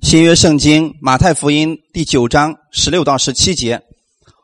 [0.00, 3.82] 新约圣经马太福音第九章十六到十七节，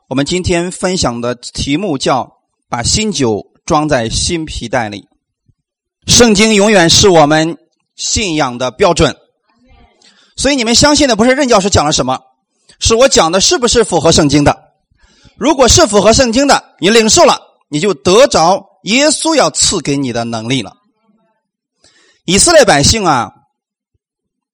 [0.07, 2.37] 我们今天分享的题目叫
[2.69, 5.07] “把新酒装在新皮袋里”。
[6.05, 7.57] 圣经永远是我们
[7.95, 9.15] 信仰的标准，
[10.37, 12.19] 所以你们相信的不是任教师讲了什么，
[12.79, 14.55] 是我讲的是不是符合圣经的？
[15.35, 20.73] 如果是符合圣经的，你领受了，你就得着耶稣要赐给你的能力了。
[22.25, 23.33] 以色列百姓啊。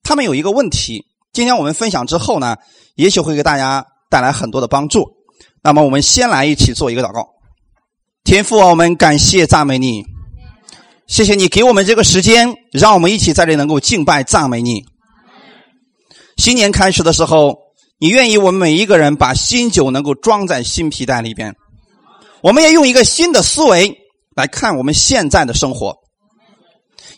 [0.06, 1.04] 他们有一个问题，
[1.34, 2.56] 今天我们分享之后呢，
[2.94, 5.10] 也许会给大家带来很多的帮助。
[5.64, 7.28] 那么，我们先来一起做一个祷告。
[8.24, 10.06] 天父啊，我们感谢赞美你，
[11.08, 14.86] 谢谢你给我们这个时间，让我们一起在这能够敬拜赞美你。
[16.38, 17.58] 新年开始的时候，
[17.98, 21.56] 你愿意我们每一个人把新酒能够装在新皮袋里边，
[22.44, 23.98] 我们也用一个新的思维
[24.36, 25.98] 来看我们现在的生活。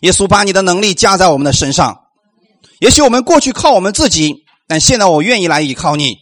[0.00, 1.94] 耶稣把你的能力加在我们的身上。
[2.80, 6.16] 也许我们过去靠我们自己，但现在我愿意来依靠你。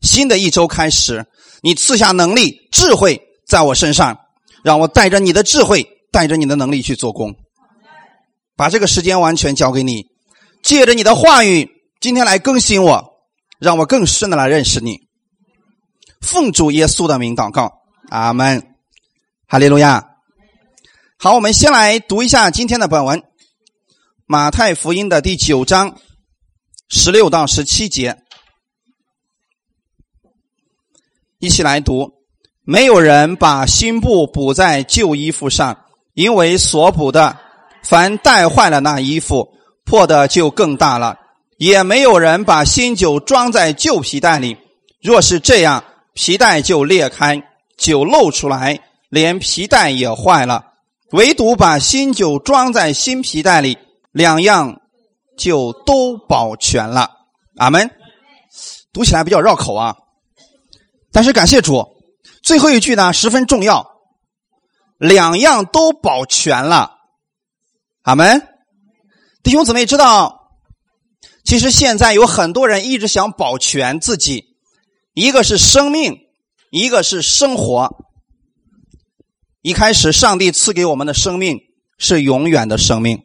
[0.00, 1.26] 新的一周开始，
[1.62, 4.18] 你赐下能力、智慧在我身上，
[4.62, 7.34] 让我带着你的智慧，带着你的能力去做工。
[8.56, 10.06] 把这个时间完全交给你，
[10.62, 11.68] 借着你的话语，
[12.00, 13.04] 今天来更新我，
[13.60, 15.00] 让我更深的来认识你。
[16.20, 17.72] 奉主耶稣的名祷告，
[18.08, 18.74] 阿门。
[19.46, 20.04] 哈利路亚。
[21.16, 23.22] 好，我们先来读一下今天的本文。
[24.30, 25.96] 马太福音的第九章
[26.90, 28.18] 十六到十七节，
[31.38, 32.12] 一起来读。
[32.62, 37.38] 没有人把新布补在旧衣服上，因为所补的，
[37.82, 39.48] 凡带坏了那衣服，
[39.86, 41.16] 破的就更大了。
[41.56, 44.58] 也没有人把新酒装在旧皮袋里，
[45.00, 47.42] 若是这样，皮袋就裂开，
[47.78, 50.66] 酒漏出来，连皮带也坏了。
[51.12, 53.78] 唯独把新酒装在新皮袋里。
[54.12, 54.80] 两样
[55.36, 57.10] 就都保全了，
[57.56, 57.90] 阿门。
[58.92, 59.96] 读起来比较绕口啊，
[61.12, 61.84] 但是感谢主，
[62.42, 63.86] 最后一句呢十分重要，
[64.98, 66.96] 两样都保全了，
[68.02, 68.42] 阿门。
[69.42, 70.50] 弟兄姊妹知道，
[71.44, 74.56] 其实现在有很多人一直想保全自己，
[75.12, 76.16] 一个是生命，
[76.70, 78.04] 一个是生活。
[79.60, 81.58] 一开始，上帝赐给我们的生命
[81.98, 83.22] 是永远的生命。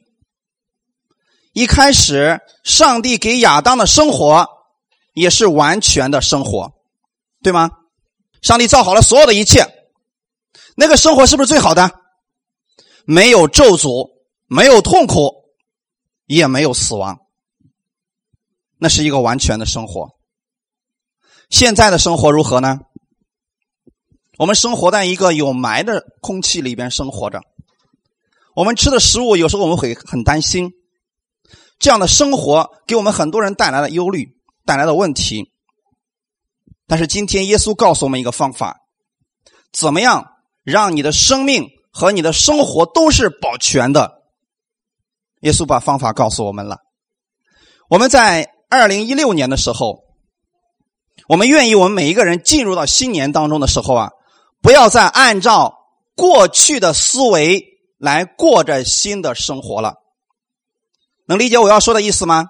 [1.53, 4.47] 一开始，上帝给亚当的生活
[5.13, 6.73] 也是完全的生活，
[7.43, 7.69] 对吗？
[8.41, 9.63] 上帝造好了所有的一切，
[10.75, 11.91] 那个生活是不是最好的？
[13.05, 14.09] 没有咒诅，
[14.47, 15.31] 没有痛苦，
[16.25, 17.19] 也没有死亡，
[18.79, 20.09] 那是一个完全的生活。
[21.49, 22.79] 现在的生活如何呢？
[24.39, 27.41] 我们生活在一个有霾的空气里边生活着，
[28.55, 30.71] 我们吃的食物有时候我们会很担心。
[31.79, 35.51] 这样的生活给我们很多人带来了忧虑，带来了问题。
[36.87, 38.81] 但是今天耶稣告诉我们一个方法：
[39.71, 44.21] 怎么样让你的生命和你的生活都是保全的？
[45.41, 46.77] 耶稣把方法告诉我们了。
[47.89, 50.03] 我们在二零一六年的时候，
[51.27, 54.11] 我们愿意我们每一个人进入到新年当中的时候啊，
[54.61, 55.79] 不要再按照
[56.15, 60.02] 过去的思维来过着新的生活了。
[61.25, 62.45] 能理解我要说的意思吗？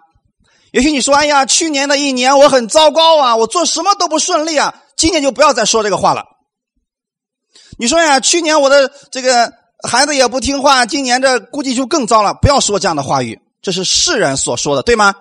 [0.71, 6.23] 也许你说：“哎呀，去年的一年我很糟糕啊，我做什么都不顺利啊。”今年就不要再说这个话了。
[7.77, 9.53] 你说呀，去年我的这个
[9.87, 12.33] 孩子也不听话，今年这估计就更糟了。
[12.33, 15.13] 不要说这样的话语，这是世人所说的，对吗？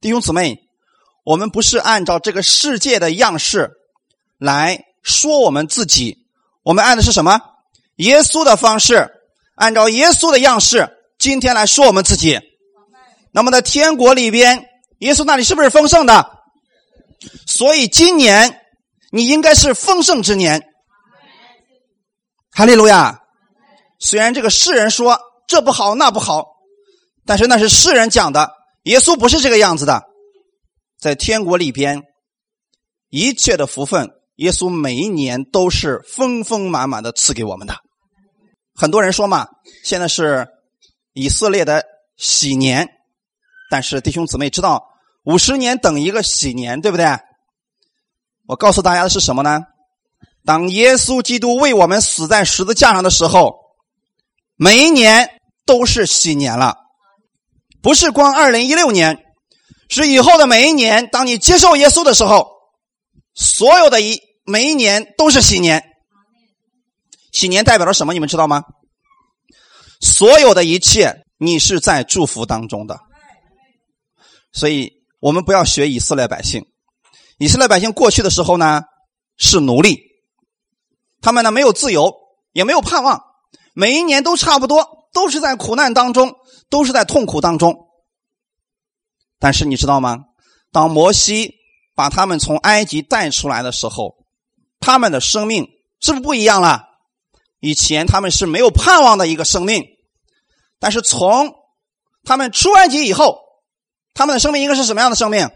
[0.00, 0.58] 弟兄姊妹，
[1.24, 3.70] 我们不是按照这个世界的样式
[4.38, 6.26] 来说我们自己，
[6.64, 7.40] 我们按的是什么？
[7.96, 9.10] 耶稣的方式，
[9.54, 10.88] 按照耶稣的样式。
[11.24, 12.38] 今天来说我们自己，
[13.32, 14.62] 那么在天国里边，
[14.98, 16.30] 耶稣那里是不是丰盛的？
[17.46, 18.60] 所以今年
[19.10, 20.62] 你应该是丰盛之年。
[22.50, 23.22] 哈利路亚！
[23.98, 25.18] 虽然这个世人说
[25.48, 26.44] 这不好那不好，
[27.24, 28.50] 但是那是世人讲的，
[28.82, 30.02] 耶稣不是这个样子的。
[31.00, 32.02] 在天国里边，
[33.08, 37.76] 一切的福分，耶稣每一年都是丰丰满满的赐给我们的。
[38.74, 39.48] 很多人说嘛，
[39.84, 40.48] 现在是。
[41.14, 41.84] 以色列的
[42.16, 42.88] 喜年，
[43.70, 44.88] 但是弟兄姊妹知道
[45.24, 47.06] 五十年等一个喜年，对不对？
[48.46, 49.62] 我告诉大家的是什么呢？
[50.44, 53.54] 当耶稣基督为我们死在十字架上的时候，
[54.56, 56.76] 每一年都是喜年了，
[57.80, 59.24] 不是光二零一六年，
[59.88, 61.08] 是以后的每一年。
[61.08, 62.50] 当你接受耶稣的时候，
[63.34, 65.82] 所有的一每一年都是喜年。
[67.32, 68.12] 喜年代表了什么？
[68.12, 68.64] 你们知道吗？
[70.04, 73.00] 所有的一切，你是在祝福当中的。
[74.52, 76.66] 所以我们不要学以色列百姓。
[77.38, 78.82] 以色列百姓过去的时候呢
[79.38, 79.98] 是奴隶，
[81.22, 82.14] 他们呢没有自由，
[82.52, 83.24] 也没有盼望，
[83.72, 86.36] 每一年都差不多，都是在苦难当中，
[86.68, 87.88] 都是在痛苦当中。
[89.40, 90.18] 但是你知道吗？
[90.70, 91.54] 当摩西
[91.94, 94.14] 把他们从埃及带出来的时候，
[94.80, 95.66] 他们的生命
[96.00, 96.84] 是不是不一样了？
[97.58, 99.82] 以前他们是没有盼望的一个生命，
[100.78, 101.54] 但是从
[102.24, 103.40] 他们出埃及以后，
[104.12, 105.48] 他们的生命应该是什么样的生命？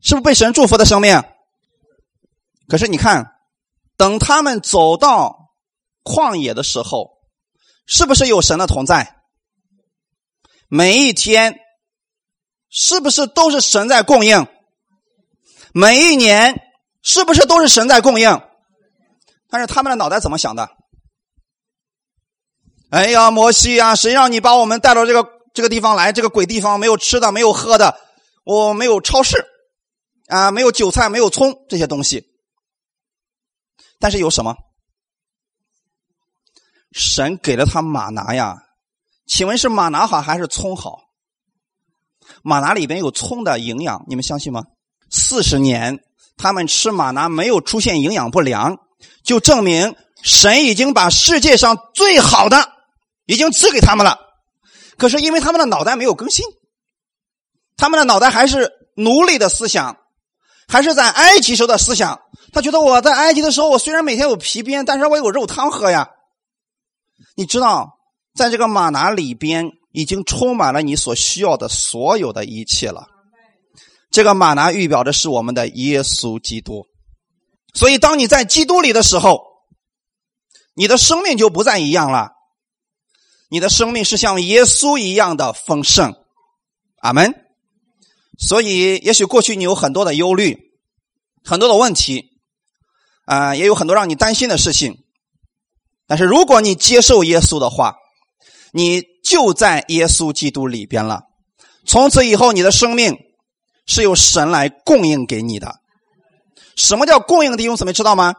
[0.00, 1.22] 是不是被神祝福的生命？
[2.68, 3.32] 可是你看，
[3.96, 5.50] 等他们走到
[6.02, 7.10] 旷野的时候，
[7.86, 9.16] 是不是有神的同在？
[10.68, 11.60] 每一天，
[12.70, 14.46] 是不是都是神在供应？
[15.72, 16.60] 每一年，
[17.02, 18.40] 是不是都是神在供应？
[19.50, 20.68] 但是他们的脑袋怎么想的？
[22.92, 26.12] 哎呀，摩西啊，谁让你把我们带到这个这个地方来？
[26.12, 27.98] 这个鬼地方，没有吃的，没有喝的，
[28.44, 29.46] 我没有超市。
[30.28, 32.26] 啊，没有韭菜，没有葱这些东西，
[33.98, 34.54] 但是有什么？
[36.92, 38.56] 神给了他马拿呀，
[39.26, 41.00] 请问是马拿好还是葱好？
[42.42, 44.64] 马拿里边有葱的营养，你们相信吗？
[45.10, 46.04] 四十年
[46.36, 48.78] 他们吃马拿没有出现营养不良，
[49.24, 52.70] 就证明神已经把世界上最好的
[53.26, 54.18] 已经赐给他们了。
[54.96, 56.44] 可是因为他们的脑袋没有更新，
[57.76, 59.98] 他们的脑袋还是奴隶的思想。
[60.68, 62.18] 还是在埃及时候的思想，
[62.52, 66.08] 他觉得我在埃及的时候，我虽然每天有皮鞭，但是我有肉汤喝呀。
[67.36, 67.98] 你知道，
[68.34, 73.06] 在这个马拿里边已经充满了你所需要的所有的一切了。
[74.10, 76.86] 这个马拿预表的是我们的耶稣基督，
[77.74, 79.42] 所以当你在基督里的时候，
[80.74, 82.30] 你的生命就不再一样了。
[83.52, 86.14] 你的生命是像耶稣一样的丰盛。
[87.02, 87.34] 阿门。
[88.38, 90.56] 所以，也许过去你有很多的忧虑，
[91.44, 92.30] 很多的问题，
[93.26, 95.04] 啊，也有很多让你担心的事情。
[96.06, 97.96] 但是，如果你接受耶稣的话，
[98.72, 101.20] 你就在耶稣基督里边了。
[101.86, 103.14] 从此以后，你的生命
[103.84, 105.74] 是由神来供应给你的。
[106.74, 107.58] 什么叫供应的？
[107.58, 108.34] 弟兄姊妹知道吗？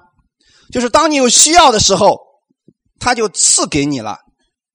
[0.71, 2.18] 就是当你有需要的时候，
[3.00, 4.18] 他就赐给你了；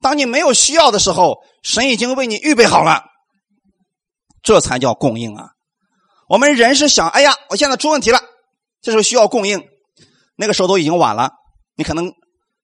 [0.00, 3.05] 当你没有需要的时候，神已经为你预备好了。
[4.43, 5.50] 这才叫供应啊！
[6.29, 8.21] 我们人是想，哎呀，我现在出问题了，
[8.81, 9.62] 这时候需要供应，
[10.37, 11.33] 那个时候都已经晚了。
[11.77, 12.12] 你可能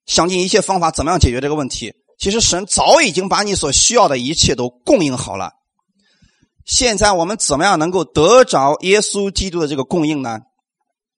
[0.05, 1.93] 想尽一切方法，怎么样解决这个问题？
[2.17, 5.51] 其实神早已经把你所需要的一切都供应好了。
[6.65, 10.39] 现在我们怎么样能够得着耶稣基督的这个供应呢？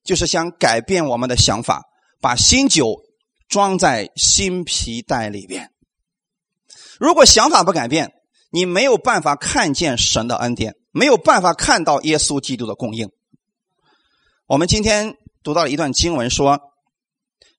[0.04, 1.82] 就是想改变我们的想法，
[2.20, 2.96] 把新酒
[3.48, 5.70] 装在新皮袋里边。
[6.98, 8.12] 如果想法不改变，
[8.50, 13.10] 你没有办法看见神的恩典，没有办法看到耶稣基督的供应。
[14.46, 16.58] 我们今天读到了一段经文，说：“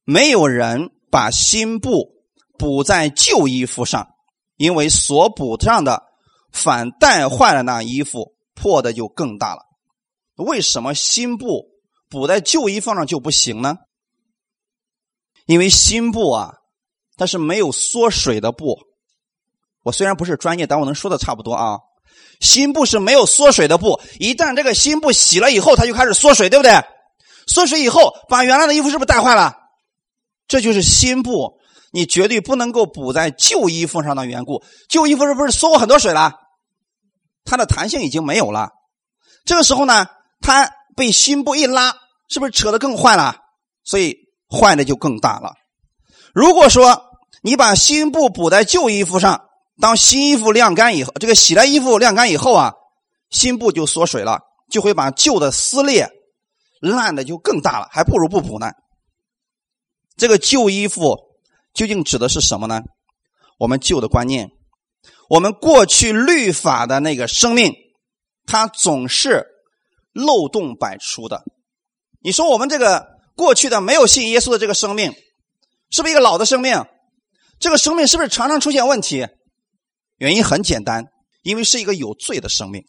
[0.03, 2.09] 没有人把新布
[2.57, 4.07] 补在旧衣服上，
[4.57, 6.03] 因为所补上的
[6.51, 9.61] 反带坏了那衣服，破的就更大了。
[10.35, 11.67] 为什么新布
[12.09, 13.77] 补在旧衣服上就不行呢？
[15.45, 16.55] 因为新布啊，
[17.15, 18.79] 它是没有缩水的布。”
[19.89, 21.79] 我虽然不是专业，但我能说的差不多啊。
[22.39, 26.71] 新布是没有缩水的布，一旦这个新布洗了以后，它就开始缩水，对不对？
[27.47, 29.57] 缩水以后，把原来的衣服是不是带坏了？
[30.47, 31.59] 这就是新布，
[31.91, 34.63] 你绝对不能够补在旧衣服上的缘故。
[34.87, 36.35] 旧衣服是不是缩过很多水了？
[37.43, 38.69] 它的弹性已经没有了。
[39.43, 40.05] 这个时候呢，
[40.39, 41.95] 它被新布一拉，
[42.29, 43.37] 是不是扯得更坏了？
[43.83, 44.15] 所以
[44.49, 45.55] 坏的就更大了。
[46.33, 47.05] 如果说
[47.41, 49.48] 你把新布补在旧衣服上，
[49.79, 52.73] 当新衣服晾干以后，这个洗了衣服晾干以后啊，
[53.29, 56.09] 新布就缩水了，就会把旧的撕裂，
[56.81, 58.71] 烂的就更大了，还不如不补呢。
[60.17, 61.17] 这个旧衣服
[61.73, 62.81] 究竟指的是什么呢？
[63.57, 64.49] 我们旧的观念，
[65.29, 67.73] 我们过去律法的那个生命，
[68.45, 69.45] 它总是
[70.11, 71.43] 漏洞百出的。
[72.21, 75.13] 你说我们这个过去的没有信耶稣的这个生命，
[75.89, 76.85] 是不是一个老的生命？
[77.59, 79.25] 这个生命是不是常常出现问题？
[80.19, 81.05] 原因很简单，
[81.41, 82.83] 因为是一个有罪的生命。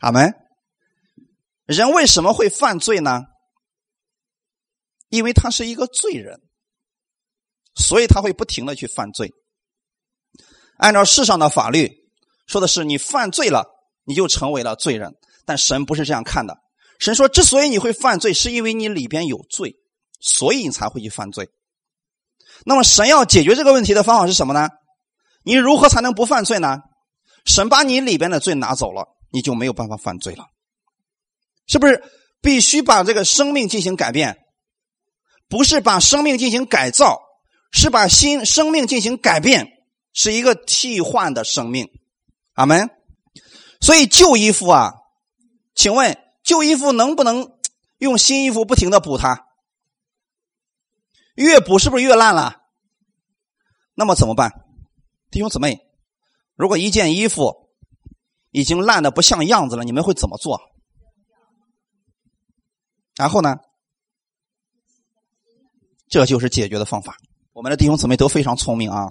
[0.00, 0.34] 阿门。
[1.66, 3.22] 人为什么会犯罪呢？
[5.08, 6.40] 因为他是一个罪人，
[7.74, 9.32] 所以他会不停的去犯罪。
[10.76, 11.90] 按照世上的法律，
[12.46, 13.64] 说的是你犯罪了，
[14.04, 15.14] 你就成为了罪人。
[15.46, 16.58] 但神不是这样看的。
[16.98, 19.76] 神说，之所以你会犯罪，是因为你里边有罪，
[20.20, 21.48] 所以你才会去犯罪。
[22.66, 24.68] 那么，神要解决这个问题的方法是什么呢？
[25.44, 26.78] 你如何才能不犯罪呢？
[27.44, 30.46] 神把你里边的罪拿走了，你就没有办法犯罪了。
[31.66, 32.02] 是不是
[32.40, 34.38] 必须把这个生命进行改变？
[35.46, 37.20] 不是把生命进行改造，
[37.70, 39.68] 是把新生命进行改变，
[40.14, 41.88] 是一个替换的生命。
[42.54, 42.88] 阿门。
[43.80, 44.94] 所以旧衣服啊，
[45.74, 47.52] 请问旧衣服能不能
[47.98, 49.44] 用新衣服不停的补它？
[51.34, 52.62] 越补是不是越烂了？
[53.94, 54.63] 那么怎么办，
[55.34, 55.80] 弟兄姊妹？
[56.54, 57.68] 如果一件衣服
[58.52, 60.60] 已经烂的不像样子了，你们会怎么做？
[63.16, 63.56] 然后呢？
[66.08, 67.16] 这就是解决的方法。
[67.52, 69.08] 我们的弟兄姊妹都非常聪明啊！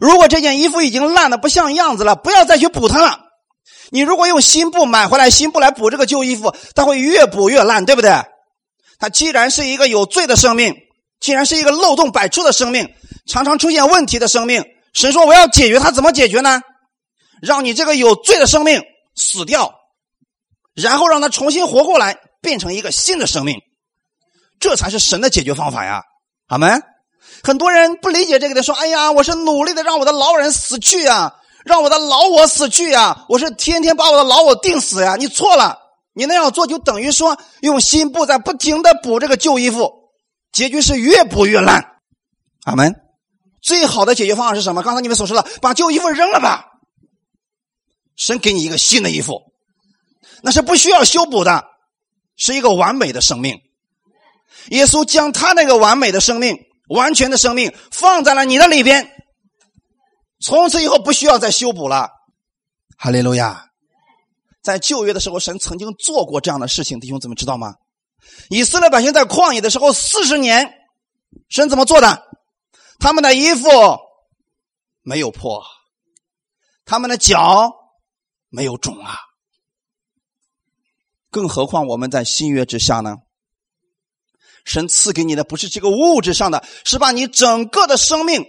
[0.00, 3.20] 如果这件衣服已经烂的不像样子了，不要再去补它了。
[3.90, 8.10] 你如果用新布买回来新布来补这个旧衣服，它会越补越烂，对不对？
[8.98, 10.74] 它既然是一个有罪的生命。
[11.20, 12.92] 既然是一个漏洞百出的生命，
[13.26, 14.62] 常常出现问题的生命，
[14.94, 16.62] 神说我要解决它，怎么解决呢？
[17.42, 18.82] 让你这个有罪的生命
[19.16, 19.74] 死掉，
[20.74, 23.58] 然后让它重新活过来，变成一个新的生命，
[24.60, 26.02] 这才是神的解决方法呀！
[26.46, 26.82] 阿门。
[27.42, 31.34] 很多人不理解这个的，说：“哎呀，我是努力的让我的老人死去啊，
[31.64, 35.78] 让我的老我死去啊，我是天天把我的老我定死呀。”你错了，
[36.14, 39.90] 你那样做就等于说用新布在不停的补这个旧衣服。
[40.52, 41.84] 结局是越补越烂，
[42.64, 42.94] 阿门。
[43.64, 44.82] 最好的解决方案是什么？
[44.82, 46.66] 刚才你们所说的，把旧衣服扔了吧。
[48.14, 49.40] 神给你一个新的衣服，
[50.42, 51.64] 那是不需要修补的，
[52.36, 53.58] 是一个完美的生命。
[54.68, 59.10] 耶稣将他那个完美的生命、完全的生命放在了你的里边，
[60.40, 62.10] 从此以后不需要再修补了。
[62.98, 63.64] 哈利路亚！
[64.62, 67.74] 在旧约的时候，神曾经做过这样的事情，弟兄姊妹知道吗？
[68.50, 70.70] 以色列百姓在旷野的时候四十年，
[71.48, 72.22] 神怎么做的？
[72.98, 73.68] 他们的衣服
[75.02, 75.62] 没有破，
[76.84, 77.72] 他们的脚
[78.48, 79.18] 没有肿啊。
[81.30, 83.16] 更何况我们在新约之下呢？
[84.64, 88.44] 神赐给你的不是这个物质上的，是把你整个的生命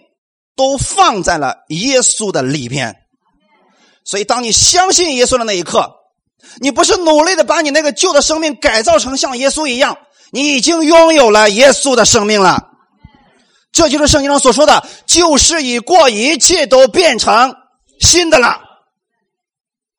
[0.55, 2.95] 都放在了耶稣的里边。
[4.03, 6.01] 所以，当你相信耶稣的那一刻。
[6.61, 9.97] 你不是努力的把你那个旧的生命改造成像耶稣一样，
[10.31, 12.74] 你已经拥有了耶稣的生命了。
[13.75, 17.53] 这就是圣经上所说的“旧事已过，一切都变成
[17.99, 18.61] 新的了”。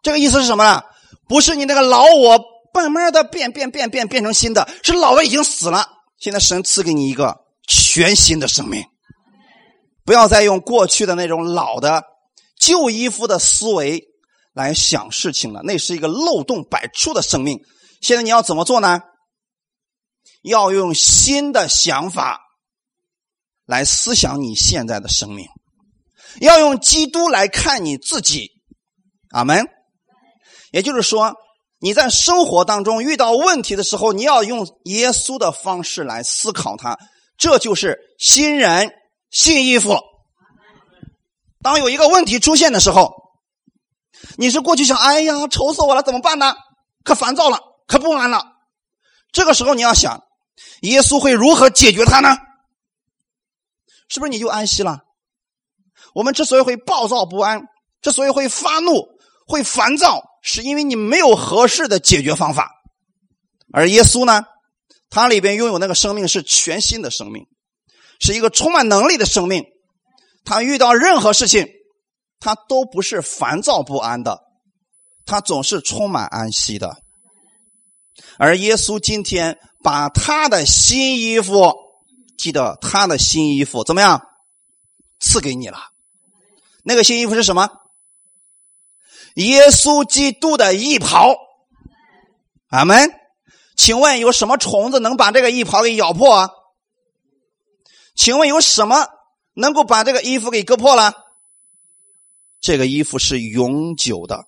[0.00, 0.82] 这个意思是什么呢？
[1.28, 2.40] 不是你那个老我
[2.72, 5.86] 慢慢的变变变变变成新的，是老的已经死了。
[6.18, 7.36] 现在神赐给你一个
[7.68, 8.82] 全新的生命，
[10.06, 12.02] 不要再用过去的那种老的
[12.58, 14.02] 旧衣服的思维。
[14.54, 17.60] 来想事情了，那是一个漏洞百出的生命。
[18.00, 19.02] 现在你要怎么做呢？
[20.42, 22.40] 要用新的想法
[23.66, 25.46] 来思想你现在的生命，
[26.40, 28.50] 要用基督来看你自己。
[29.30, 29.66] 阿门。
[30.72, 31.34] 也就是说，
[31.78, 36.96] 你在生活当中遇到问题的时候，你要用耶稣的方式来思考它。
[37.36, 38.90] 这就是新人
[39.30, 39.98] 新衣服。
[41.62, 43.12] 当有一个问题出现的时候。
[44.38, 46.54] 你是过去想，哎呀，愁死我了，怎么办呢？
[47.04, 48.42] 可烦躁了，可不安了。
[49.30, 50.22] 这个时候你要想，
[50.80, 52.34] 耶稣会如何解决他呢？
[54.08, 55.00] 是不是你就安息了？
[56.14, 57.62] 我们之所以会暴躁不安，
[58.02, 59.02] 之所以会发怒、
[59.46, 62.70] 会烦躁，是因为你没有合适的解决方法。
[63.72, 64.44] 而耶稣呢，
[65.10, 67.46] 他里边拥有那个生命是全新的生命，
[68.20, 69.64] 是一个充满能力的生命。
[70.44, 71.68] 他遇到任何事情。
[72.38, 74.38] 他都不是烦躁不安的，
[75.24, 76.94] 他总是充满安息的。
[78.38, 81.72] 而耶稣今天把他的新衣服，
[82.36, 84.22] 记得他的新衣服怎么样，
[85.20, 85.78] 赐给你了。
[86.82, 87.70] 那个新衣服是什么？
[89.34, 91.36] 耶稣基督的衣袍。
[92.68, 93.10] 阿门。
[93.76, 96.50] 请问有什么虫子能把这个衣袍给咬破啊？
[98.14, 99.06] 请问有什么
[99.52, 101.12] 能够把这个衣服给割破了？
[102.58, 104.46] 这个衣服是永久的，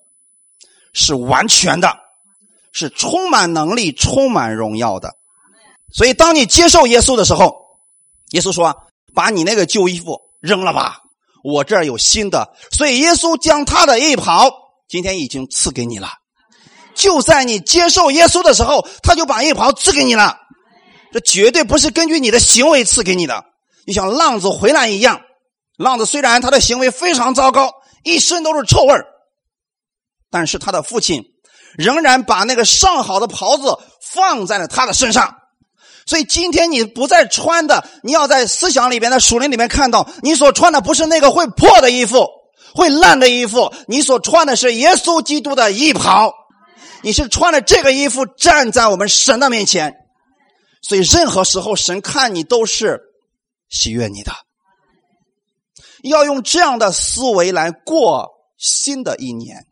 [0.95, 1.99] 是完全的，
[2.73, 5.18] 是充满能力、充满荣耀的。
[5.92, 7.68] 所以，当你接受耶稣的时候，
[8.31, 8.75] 耶稣说
[9.15, 10.99] ：“把你那个旧衣服扔了吧，
[11.43, 14.51] 我这儿有新的。”所以，耶稣将他的衣袍
[14.89, 16.09] 今天已经赐给你了。
[16.95, 20.37] 就在你接受耶稣的时候，他就把衣袍赐给你了。
[21.13, 23.45] 这绝对不是根据你的行为赐给你的，
[23.87, 25.21] 就像浪子回来一样。
[25.77, 27.73] 浪子虽然他的行为非常糟糕。
[28.05, 28.95] 一身都是臭味
[30.31, 31.25] 但是他的父亲
[31.77, 35.37] 仍然把那个上好的袍子放在了他的身上。
[36.09, 42.27] 所以今天你不再穿的，你要在思想里边的属灵里面看到，你所穿的不是那个会破的衣服，
[42.75, 46.33] 会烂的衣服，你所穿的是耶稣基督的衣袍，
[47.03, 49.97] 你是穿着这个衣服站在我们神的面前，
[50.81, 53.03] 所以任何时候神看你都是
[53.69, 54.33] 喜悦你的。
[56.05, 59.67] 要用这样的思维来过新的一年。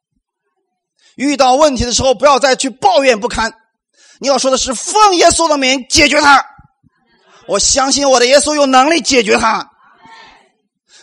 [1.15, 3.55] 遇到问题的时候，不要再去抱怨不堪，
[4.21, 6.45] 你要说的是奉耶稣的名解决它。
[7.49, 9.71] 我相信我的耶稣有能力解决它。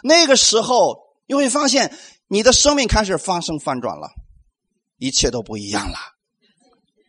[0.02, 4.10] 那个时候，你会发现你的生命开始发生翻转了，
[4.98, 5.98] 一切都不一样了。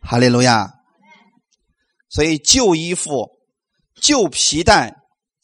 [0.01, 0.71] 哈利路亚！
[2.09, 3.27] 所以旧衣服、
[4.01, 4.95] 旧皮带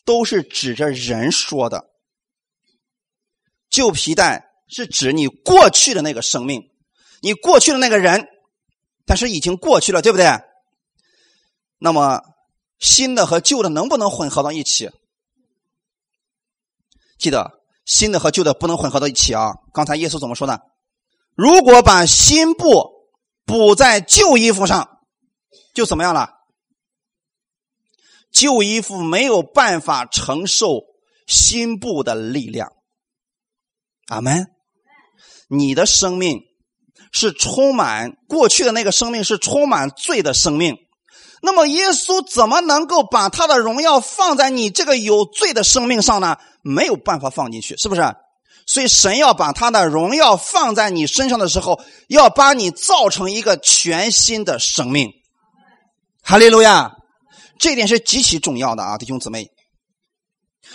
[0.05, 1.89] 都是指着人说的。
[3.69, 6.61] 旧皮带是指你过去的那个生命，
[7.21, 8.27] 你过去的那个人，
[9.05, 10.27] 但是已经过去了，对不对？
[11.81, 12.21] 那么。
[12.81, 14.89] 新的和旧的能不能混合到一起？
[17.19, 19.53] 记得新的和旧的不能混合到一起啊！
[19.71, 20.63] 刚才耶稣怎么说的？
[21.35, 22.89] 如果把新布
[23.45, 24.97] 补在旧衣服上，
[25.75, 26.31] 就怎么样了？
[28.31, 30.81] 旧衣服没有办法承受
[31.27, 32.73] 新布的力量。
[34.07, 34.47] 阿门。
[35.47, 36.41] 你的生命
[37.11, 40.79] 是充满过去的那个生命是充满罪的生命。
[41.41, 46.37] 那么耶稣怎么能够把他的荣耀放在你这个有罪的生命上呢？
[46.61, 48.15] 没有办法放进去，是不是？
[48.67, 55.11] 所以神要把他的荣耀放在你身上的时候，要把你造成一个全新的生命。
[56.21, 56.91] 哈利路亚，
[57.57, 59.49] 这点是极其重要的啊，弟兄姊妹。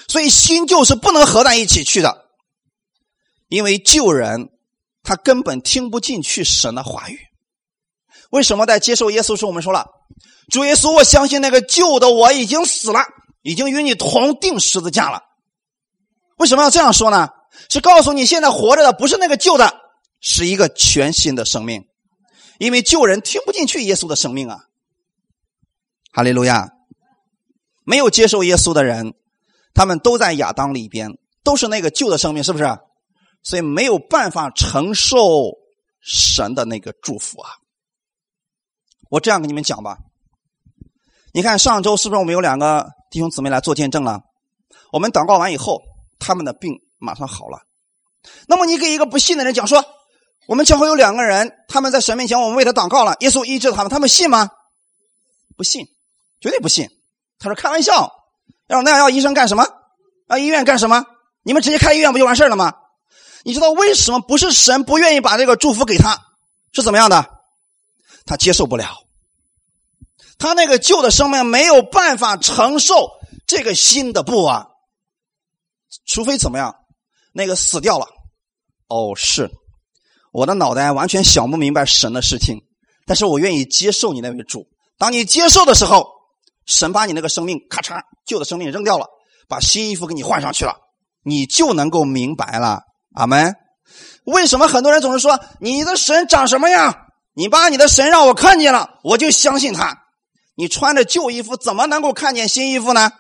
[0.09, 2.27] 所以新旧是不能合在一起去的，
[3.49, 4.51] 因为旧人
[5.05, 7.26] 他根本听不进去神的话语。
[8.31, 9.87] 为什么在接受耶稣时，我们说了？
[10.51, 13.01] 主耶稣，我相信那个旧的我已经死了，
[13.43, 15.23] 已经与你同定十字架了。
[16.39, 17.29] 为什么要这样说呢？
[17.69, 19.73] 是告诉你现在活着的不是那个旧的，
[20.21, 21.85] 是一个全新的生命。
[22.59, 24.61] 因为旧人听不进去耶稣的生命啊。
[26.13, 26.71] 哈利路亚！
[27.85, 29.15] 没有接受耶稣的人，
[29.75, 31.11] 他们都在亚当里边，
[31.45, 32.65] 都是那个旧的生命，是不是？
[33.43, 35.53] 所以没有办法承受
[36.01, 37.51] 神的那个祝福啊。
[39.11, 39.99] 我这样跟你们讲吧。
[41.33, 44.21] 你看上周是不是我们有两个弟兄姊妹来做见证了？
[44.93, 45.83] 我们祷告完以后，
[46.19, 47.61] 他们的病马上好了。
[48.49, 49.85] 那么你给一个不信的人讲说，
[50.49, 54.49] 我们教会有两个人，他们在神面前，我们为他祷告了，耶稣医治他们，他们信吗？
[55.57, 55.87] 不信，
[56.41, 56.89] 绝对不信。
[57.39, 58.13] 他说开玩笑，
[58.69, 59.67] 要那样要医生干什么？
[60.29, 61.05] 要，医院干什么？
[61.43, 62.73] 你们直接开医院不就完事了吗？
[63.45, 66.19] 你知道为什么不是神不愿意把这个祝福给他？
[66.73, 67.36] 是怎么样的？
[68.27, 68.99] 他接受不了。
[70.39, 73.13] 他那个旧的生命没有办法承受
[73.47, 74.67] 这个新的不啊，
[76.05, 76.75] 除非怎么样，
[77.33, 78.07] 那个死掉了。
[78.89, 79.51] 哦，是，
[80.33, 82.61] 我的脑袋完全想不明白神的事情，
[83.07, 84.67] 但是我愿意接受你那位主。
[84.99, 86.07] 当你接受的时候，
[86.67, 89.07] 神把你那个生命咔嚓旧的生命扔掉了，
[89.49, 90.75] 把新衣服给你换上去了，
[91.23, 92.83] 你就能够明白了。
[93.15, 93.55] 阿门。
[94.25, 97.06] 为什么很多人总是说你的神长什么样？
[97.37, 100.05] 你把你的神让我看见了，我就相信他。
[100.55, 103.13] 你穿着旧衣服，怎么能够看见新衣服呢？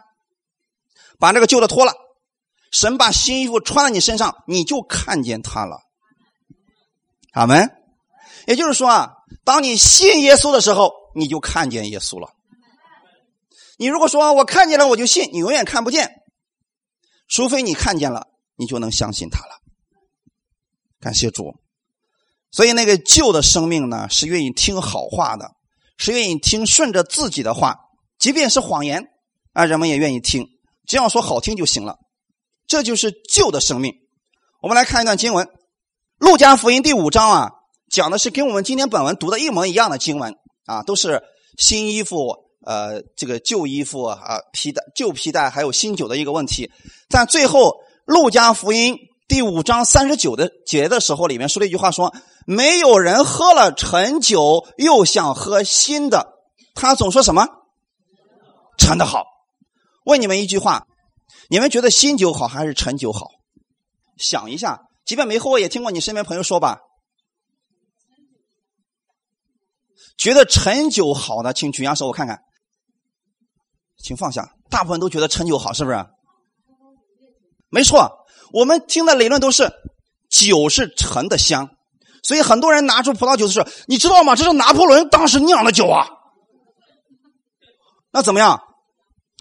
[1.18, 1.92] 把那个旧的脱了，
[2.72, 5.82] 神把新衣服穿在你身上，你就看见他了。
[7.32, 7.70] 阿门。
[8.46, 9.12] 也就是说啊，
[9.44, 12.32] 当你信耶稣的时候，你就看见耶稣了。
[13.76, 16.22] 你如果说我看见了我就信，你永远看不见，
[17.28, 19.60] 除非你看见了，你就能相信他了。
[21.00, 21.54] 感谢主。
[22.50, 25.52] 所以那个旧的生命呢，是愿意听好话的。
[25.98, 27.74] 是愿意听顺着自己的话，
[28.18, 29.06] 即便是谎言
[29.54, 30.46] 啊，人们也愿意听，
[30.86, 31.96] 只要说好听就行了。
[32.66, 33.94] 这就是旧的生命。
[34.60, 35.46] 我们来看一段经文，
[36.18, 37.50] 《路加福音》第五章啊，
[37.90, 40.34] 讲的是跟我们今天本文读的一模一样的经文
[40.66, 41.22] 啊，都是
[41.56, 42.28] 新衣服、
[42.66, 44.18] 呃，这个旧衣服啊，
[44.52, 46.70] 皮带、旧皮带还有新酒的一个问题。
[47.08, 47.70] 在最后，
[48.04, 48.94] 《路加福音》
[49.26, 52.14] 第五章三十九的节的时候，里面说了一句话说。
[52.46, 56.38] 没有人喝了陈酒又想喝新的，
[56.74, 57.48] 他总说什么？
[58.78, 59.24] 陈的好。
[60.04, 60.86] 问你们一句话：
[61.50, 63.26] 你们觉得新酒好还是陈酒好？
[64.16, 66.78] 想一下，即便没喝过，也听过你身边朋友说吧。
[70.16, 72.38] 觉得陈酒好的，请举下手，我看看。
[73.98, 74.54] 请放下。
[74.70, 76.06] 大部分都觉得陈酒好，是不是？
[77.70, 79.72] 没错，我们听的理论都是
[80.30, 81.75] 酒是陈的香。
[82.26, 84.34] 所以很多人拿出葡萄酒的时候，你知道吗？
[84.34, 86.08] 这是拿破仑当时酿的酒啊。
[88.10, 88.60] 那怎么样？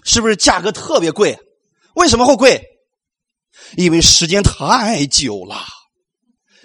[0.04, 1.36] 是不是价格特别贵？
[1.96, 2.62] 为什么会贵？
[3.76, 5.64] 因为时间太久了。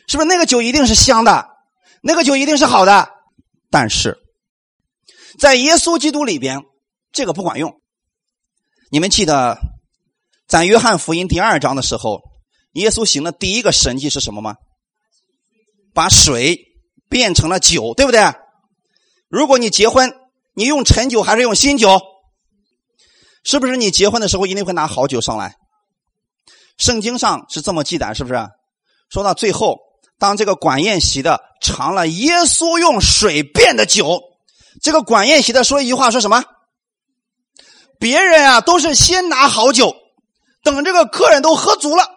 [0.08, 1.48] 是不是那个酒一定是香的？
[2.04, 3.10] 那个酒一定是好的？
[3.72, 4.20] 但是，
[5.40, 6.62] 在耶稣基督里边，
[7.12, 7.82] 这个不管用。
[8.92, 9.58] 你们记得，
[10.48, 12.22] 在约翰福音第二章的时候，
[12.74, 14.56] 耶稣行的第一个神迹是什么吗？
[15.94, 16.60] 把水
[17.10, 18.22] 变成了酒，对不对？
[19.30, 20.14] 如果你结婚，
[20.54, 22.00] 你用陈酒还是用新酒？
[23.44, 25.56] 是不是你结婚的时候一定会拿好酒上来？
[26.78, 28.40] 圣经上是这么记载，是不是？
[29.10, 29.78] 说到最后，
[30.20, 34.22] 当这个管宴席的尝了耶稣用水变的酒，
[34.82, 36.44] 这个管宴席的说一句话，说什么？
[38.00, 39.96] 别人啊都是先拿好酒，
[40.64, 42.08] 等这个客人都喝足了，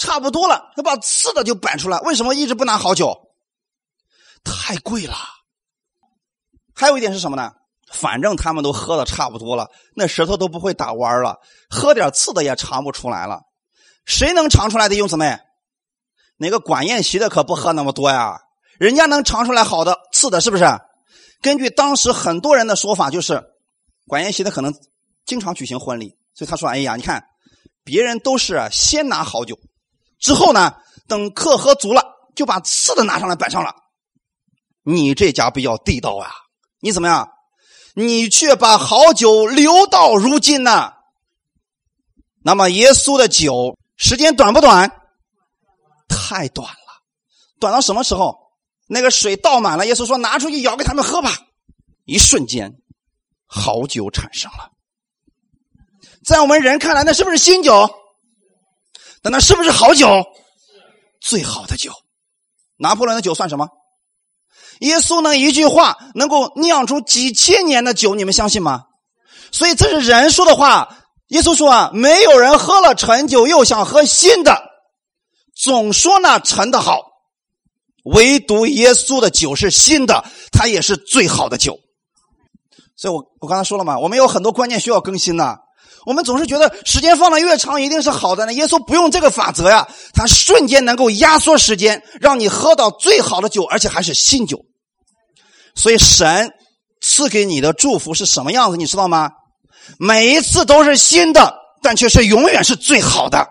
[0.00, 1.98] 差不多了，他把次的就摆出来。
[2.00, 3.14] 为什么一直不拿好酒？
[4.42, 5.14] 太贵了。
[6.74, 7.52] 还有一点是什么呢？
[7.92, 13.42] 反正他们都喝的差不多了，那舌头都不会打弯了，喝点次的也尝不出来了。
[14.06, 14.94] 谁能尝出来的？
[14.94, 15.38] 用什么，
[16.38, 18.38] 哪个管宴席的可不喝那么多呀？
[18.78, 20.64] 人家能尝出来好的次的，是不是？
[21.42, 23.44] 根据当时很多人的说法，就是
[24.06, 24.72] 管宴席的可能
[25.26, 27.22] 经常举行婚礼，所以他说：“哎呀，你看
[27.84, 29.58] 别人都是先拿好酒，
[30.20, 30.76] 之后呢，
[31.08, 32.04] 等客喝足了，
[32.36, 33.74] 就把次的拿上来摆上了。
[34.84, 36.30] 你这家比较地道啊，
[36.80, 37.28] 你怎么样？”
[37.92, 40.92] 你却把好酒留到如今呢？
[42.40, 44.88] 那么耶稣的酒时间短不短？
[46.08, 47.02] 太短了，
[47.58, 48.38] 短到什么时候？
[48.86, 51.36] 那个水倒满了，耶稣说：“拿出去舀给他们喝吧。”
[52.06, 52.80] 一瞬间，
[53.44, 54.70] 好酒产生了。
[56.24, 57.90] 在我们人看来，那是不是新酒？
[59.22, 60.24] 但那是不是好酒？
[61.20, 61.92] 最好的酒。
[62.76, 63.68] 拿破仑的酒算什么？
[64.80, 68.84] 耶稣呢一句话能够酿出几千年的酒，你们相信吗？
[69.52, 70.96] 所以这是人说的话。
[71.28, 74.64] 耶稣说啊，没有人喝了陈酒又想喝新的，
[75.54, 77.02] 总说那陈的好，
[78.02, 81.78] 唯独耶稣的酒是新的，它也是最好的酒。
[82.96, 85.60] 所以我我刚才说了嘛，我们有很多观念需要更新的。
[86.06, 88.52] 我们总是觉得时间放的越长一定是好的呢。
[88.54, 94.64] 耶稣不用这个法则呀，他瞬间能够压缩时间，让你喝到最好的酒，而且还是新酒。
[95.74, 96.50] 所以神
[97.00, 98.76] 赐给你的祝福是什么样子？
[98.76, 99.30] 你知道吗？
[99.98, 103.46] 每一次都是新的，但却是永远是最好的。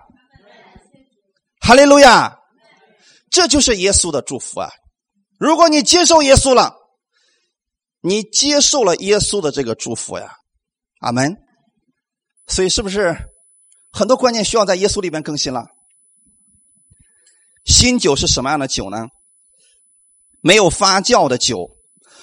[1.62, 2.36] 哈利路亚！
[3.32, 4.70] 这就是耶稣的祝福啊！
[5.38, 6.74] 如果你接受耶稣了，
[8.02, 10.32] 你接受了耶稣的这个祝福呀，
[11.02, 11.36] 阿门。
[12.50, 13.16] 所以是不是
[13.92, 15.68] 很多观念需要在耶稣里边更新了？
[17.64, 19.08] 新酒是什么样的酒呢？
[20.42, 21.78] 没有发酵的酒。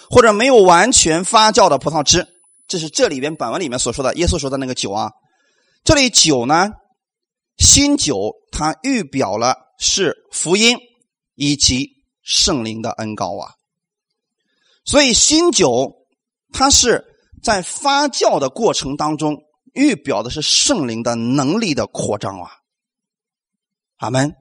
[0.09, 2.29] 或者没有完全发酵的葡萄汁，
[2.69, 5.11] 这是这里边本文里面所说的耶稣说的那个酒啊。
[5.83, 6.71] 这里酒呢，
[7.57, 10.79] 新酒它预表了是福音
[11.35, 13.55] 以及圣灵的恩高啊。
[14.85, 16.07] 所以新酒
[16.53, 17.05] 它是
[17.43, 19.43] 在发酵的过程当中
[19.77, 22.51] 预表的是圣灵的能力的扩张啊。
[23.99, 24.35] 阿门。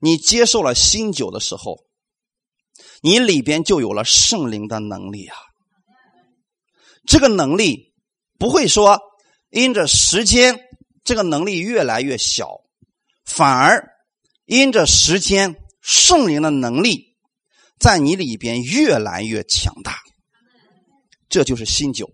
[0.00, 1.80] 你接受了新酒的时候。
[3.02, 5.36] 你里边就有了圣灵的能力啊！
[7.06, 7.94] 这个能力
[8.38, 9.00] 不会说
[9.48, 10.58] 因着时间，
[11.02, 12.60] 这个能力越来越小，
[13.24, 13.88] 反而
[14.44, 17.16] 因着时间，圣灵的能力
[17.78, 19.98] 在你里边越来越强大。
[21.30, 22.10] 这就是新酒，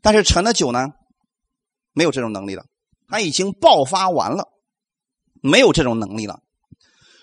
[0.00, 0.90] 但是陈的酒呢，
[1.98, 2.62] 没有这种能力了，
[3.08, 4.44] 它已经爆发完了，
[5.42, 6.38] 没有这种能力了。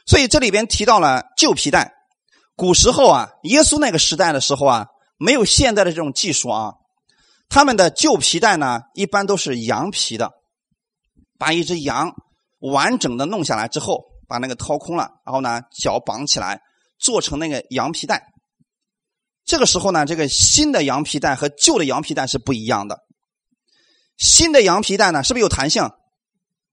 [0.06, 1.94] 所以这里边提到了旧皮带。
[2.58, 6.74] 古时候啊，耶稣那个时代的时候啊，没有现在的这种技术啊。
[7.48, 10.32] 他们的旧皮带呢，一般都是羊皮的。
[11.38, 12.14] 把一只羊
[12.60, 16.60] 完整的弄下来之后，把那个掏空了，然后呢，脚绑起来，
[17.00, 18.26] 做成那个羊皮带。
[19.46, 23.05] 这个时候呢，这个新的羊皮带和旧的羊皮带是不一样的。
[24.18, 25.90] 新的羊皮带呢，是不是有弹性？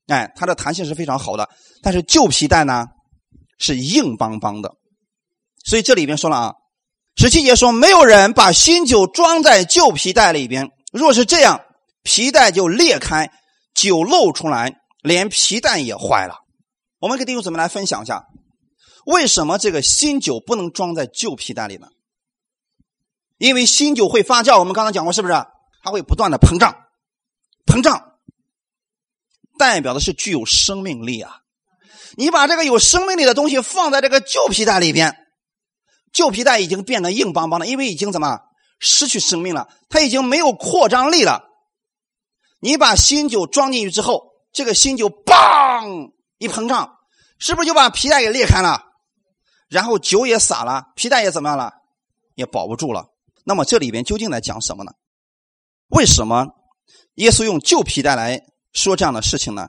[0.07, 1.48] 哎，它的弹性是非常好的。
[1.83, 2.87] 但是旧皮带呢，
[3.59, 4.72] 是硬邦邦的。
[5.64, 6.55] 所以这里边说了啊，
[7.16, 11.61] 十七节说，没有人把新酒装在旧皮袋里边，若是这样，
[12.02, 13.31] 皮带就裂开，
[13.74, 16.40] 酒漏出来，连皮带也坏了。
[16.98, 18.24] 我们给弟兄姊妹来分享一下，
[19.07, 21.88] 为什么这个新酒不能装在旧皮带里呢？
[23.38, 25.35] 因为新酒会发酵，我们刚才讲过，是不是？
[25.85, 26.72] 它会不断的膨胀，
[27.66, 28.18] 膨胀，
[29.59, 31.38] 代表的是具有生命力啊。
[32.16, 35.16] 你把这个有生命力的东西放在这个旧皮带里边。
[36.12, 38.38] 旧皮带已经变得硬邦邦的，因为已经怎么
[38.79, 39.68] 失去生命了？
[39.88, 41.48] 它已经没有扩张力了。
[42.61, 46.98] 你把新酒装进去之后，这个新酒“嘣”一膨胀，
[47.38, 48.83] 是不是就把皮带给裂开了？
[49.68, 51.72] 然后酒也洒了，皮带也怎么样了？
[52.35, 53.07] 也保不住了。
[53.44, 54.92] 那么这里边究竟在讲什么呢？
[55.88, 56.48] 为什么
[57.14, 58.40] 耶稣用旧皮带来
[58.72, 59.68] 说这样的事情呢？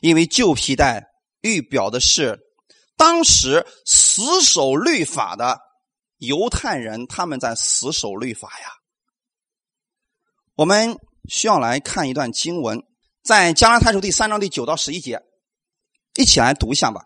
[0.00, 1.04] 因为旧皮带
[1.40, 2.38] 预表的是
[2.96, 5.58] 当时死守律法的
[6.18, 8.68] 犹太人，他们在死守律法呀。
[10.54, 10.96] 我们
[11.28, 12.80] 需要来看一段经文，
[13.24, 15.20] 在加拉太书第三章第九到十一节，
[16.14, 17.02] 一起来读一下吧。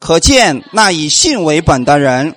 [0.00, 2.34] 可见那以信为本的人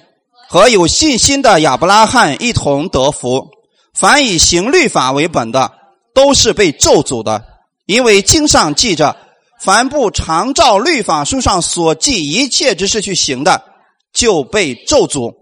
[0.50, 3.50] 和有信心的亚伯拉罕一同得福。
[3.93, 5.71] 凡以行律法为本的，
[6.13, 7.45] 都是被咒诅的，
[7.86, 9.15] 因为经上记着：
[9.60, 13.63] 凡不常照律法书上所记一切之事去行的，
[14.12, 15.36] 就被咒诅。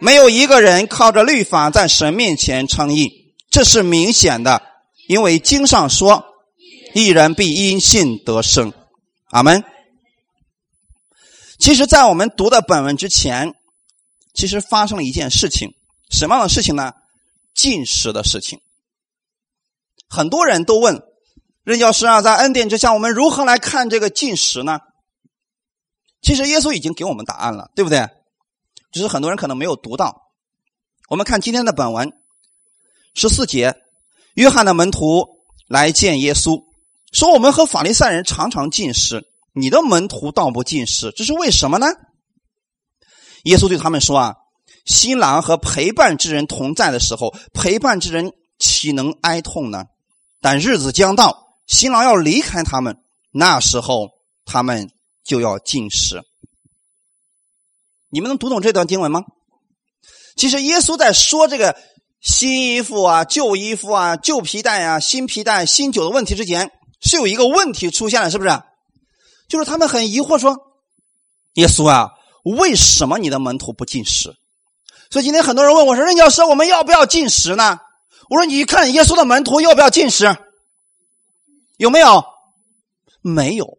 [0.00, 4.60] 没有一个人靠着律法在神面前称义，这是明显的，
[5.08, 6.24] 因为经上说
[6.94, 8.72] ：“一人必因信得生。”
[9.30, 9.64] 阿门。
[11.58, 13.54] 其实，在我们读的本文之前，
[14.34, 15.72] 其实发生了一件事情，
[16.10, 16.92] 什么样的事情呢？
[17.54, 18.60] 进食的事情。
[20.08, 21.02] 很多人都问
[21.62, 24.80] 任教师啊，在恩典之下，我们如何来看这个进食呢？
[26.20, 28.08] 其实耶稣已经给我们答案了，对不对？
[28.92, 30.22] 只是很多人可能没有读到。
[31.08, 32.12] 我们看今天的本文
[33.14, 33.74] 十四节，
[34.34, 35.26] 约翰的门徒
[35.68, 36.64] 来见耶稣，
[37.12, 39.24] 说：“我们和法利赛人常常进食。”
[39.56, 41.86] 你的门徒倒不进食，这是为什么呢？
[43.44, 44.34] 耶稣对他们说：“啊，
[44.84, 49.84] 新郎和陪伴之人同在的时候，陪伴之人岂能哀痛呢？
[50.40, 52.98] 但日子将到，新郎要离开他们，
[53.32, 54.10] 那时候
[54.44, 54.90] 他们
[55.24, 56.22] 就要进食。
[58.10, 59.22] 你们能读懂这段经文吗？
[60.36, 61.76] 其实耶稣在说这个
[62.20, 66.70] 新衣服啊、旧衣服啊、旧皮带啊、新皮带、新酒的问题之前，
[67.00, 68.62] 是有一个问题出现了，是不是？
[69.48, 70.56] 就是他们很疑惑说
[71.54, 72.10] ：“耶稣啊，
[72.44, 74.34] 为什么你的门徒不进食？”
[75.10, 77.78] 所以今天很多人问我说：“任教师，我们要不要进食呢？”
[78.30, 80.36] 我说：“你看耶稣的门徒要不要进食？
[81.76, 82.24] 有没有？
[83.20, 83.78] 没有。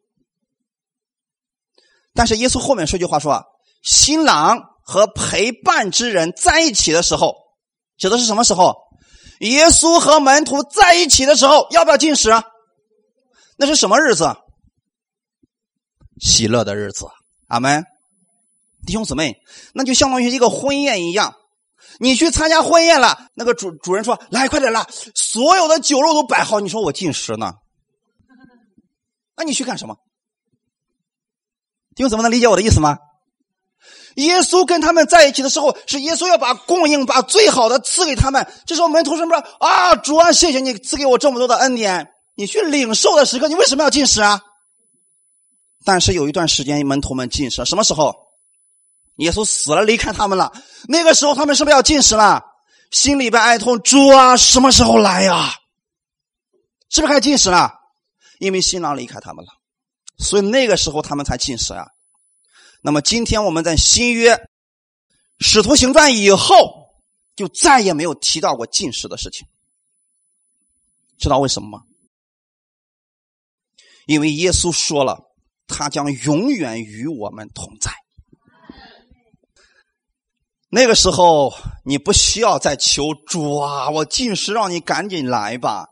[2.13, 3.43] 但是耶稣后面说句话说
[3.83, 7.35] ：‘新郎和陪伴之人在一起的时候，
[7.97, 8.75] 指的是什么时候？
[9.39, 12.31] 耶稣和门徒在一起的时候，要不要进食？
[13.57, 14.35] 那是什么日子？’”
[16.21, 17.07] 喜乐的日子，
[17.47, 17.85] 阿门，
[18.85, 19.35] 弟兄姊妹，
[19.73, 21.35] 那就相当于一个婚宴一样。
[21.99, 27.53] 你去参加婚宴了，那个主主人说：“来，快点来，所有的酒肉都摆好。”你说我进食呢？
[29.37, 29.95] 那你去干什么？
[31.95, 32.97] 弟兄姊妹能理解我的意思吗？
[34.15, 38.47] 耶稣跟他们在一起的时候，是耶稣要把供应、把最好的赐给他们。
[38.65, 44.41] 这时候门徒什么说：“啊，主啊，谢谢你赐给我这么多的恩典。”你去领受的时刻，你为什么要进食啊？
[45.85, 48.24] 但是有一段时间，门徒们进食，什么时候？
[49.17, 50.51] 耶稣死了，离开他们了。
[50.87, 52.43] 那个时候，他们是不是要进食了？
[52.91, 55.53] 心里边哀痛，主啊，什么时候来呀？
[56.89, 57.71] 是不是该进食了？
[58.39, 59.51] 因为新郎离开他们了，
[60.17, 61.87] 所以那个时候他们才进食啊。
[62.81, 64.47] 那么今天我们在新约
[65.39, 66.93] 使徒行传以后，
[67.35, 69.47] 就再也没有提到过进食的事情。
[71.17, 71.83] 知道为什么吗？
[74.05, 75.31] 因为耶稣说了。
[75.67, 77.91] 他将永远与我们同在。
[80.75, 81.53] 那个时候，
[81.85, 85.85] 你不需要再求主啊，我进食，让你赶紧来吧，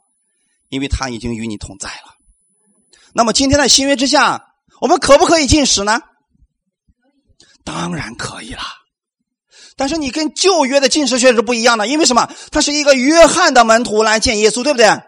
[0.68, 2.12] 因为他已经与你同在了。
[3.14, 4.44] 那么今天的新约之下，
[4.82, 6.02] 我们可不可以进食呢？
[7.64, 8.62] 当然可以了。
[9.78, 12.30] 但是你跟旧约的进食却是不一样的，因为什么？
[12.52, 15.02] 他是一个约翰的门徒来见耶稣，对不对？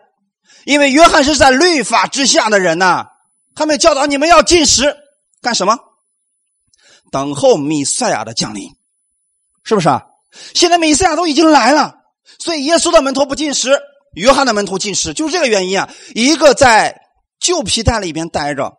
[0.63, 3.07] 因为约翰是在律法之下的人呐。
[3.55, 4.95] 他们教导你们要进食，
[5.41, 5.77] 干什么？
[7.11, 8.69] 等候弥赛亚的降临，
[9.65, 10.03] 是不是啊？
[10.53, 11.95] 现在弥赛亚都已经来了，
[12.39, 13.77] 所以耶稣的门徒不进食，
[14.13, 15.89] 约翰的门徒进食，就是这个原因啊。
[16.13, 17.01] 一个在
[17.39, 18.73] 旧皮带里边待着，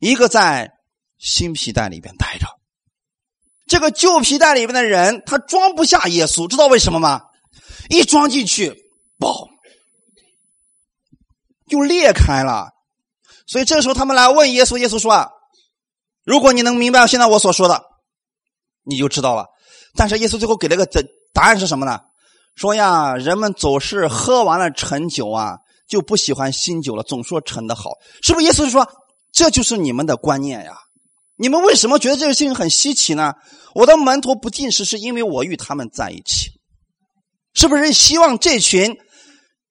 [0.00, 0.72] 一个在
[1.18, 2.46] 新皮带里边待着。
[3.66, 7.22] 这个旧皮带里边的人，他装不下耶稣，知道为什么吗？
[7.88, 8.74] 一装进去，
[9.18, 9.46] 爆，
[11.68, 12.68] 就裂开了。
[13.46, 15.28] 所以这时候他们来问耶稣，耶稣说：“啊，
[16.24, 17.82] 如果你能明白现在我所说的，
[18.84, 19.46] 你就知道了。”
[19.96, 21.00] 但是耶稣最后给了个答
[21.32, 22.00] 答案是什么呢？
[22.56, 25.56] 说呀，人们总是喝完了陈酒啊，
[25.88, 27.90] 就不喜欢新酒了，总说陈的好，
[28.22, 28.46] 是不是？
[28.46, 28.88] 耶稣说，
[29.32, 30.76] 这就是你们的观念呀。
[31.36, 33.34] 你们为什么觉得这个事情很稀奇呢？
[33.74, 36.50] 我的门徒不进食，是因为我与他们在一起，
[37.54, 37.92] 是不是？
[37.92, 38.96] 希望这群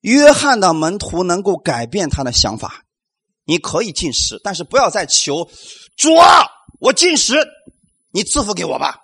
[0.02, 2.82] 约翰的门徒能够改变他的想法。
[3.46, 5.50] 你可以进食，但是不要再求
[5.98, 6.46] 主啊，
[6.80, 7.36] 我进食，
[8.12, 9.00] 你赐福给我吧。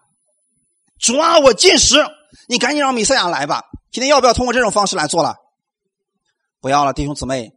[1.00, 2.06] 主啊，我进食，
[2.48, 3.64] 你赶紧让米赛亚来吧。
[3.92, 5.36] 今天要不要通过这种方式来做了？
[6.62, 7.54] 不要了，弟兄姊妹，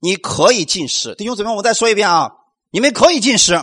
[0.00, 1.14] 你可以进食。
[1.14, 2.30] 弟兄姊妹，我再说一遍啊，
[2.70, 3.62] 你们可以进食，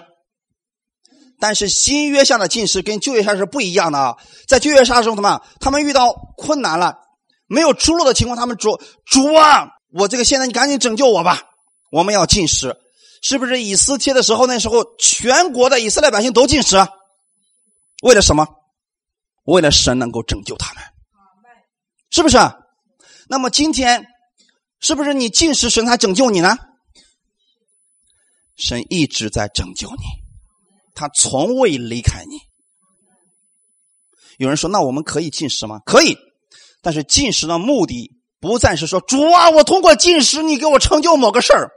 [1.39, 4.17] 但是新约下的进食跟旧约下是不一样的啊。
[4.47, 5.41] 在旧约下中，什么？
[5.59, 6.99] 他们遇到困难了，
[7.47, 11.41] 没有出路的情况，他们主主啊，我这个现在你赶紧拯救我吧。
[11.91, 12.77] 我们要进食，
[13.21, 14.45] 是不是以斯帖的时候？
[14.45, 16.75] 那时候全国的以色列百姓都进食，
[18.03, 18.47] 为了什么？
[19.47, 20.83] 为了神能够拯救他们，
[22.09, 22.37] 是不是？
[23.29, 24.05] 那么今天，
[24.79, 26.57] 是不是你进食，神才拯救你呢？
[28.57, 30.03] 神一直在拯救你，
[30.93, 32.39] 他从未离开你。
[34.37, 36.17] 有人说：“那我们可以进食吗？”可以，
[36.81, 41.71] 但是进食的目的不再是说主啊，我通过进食你给我成就某个事儿。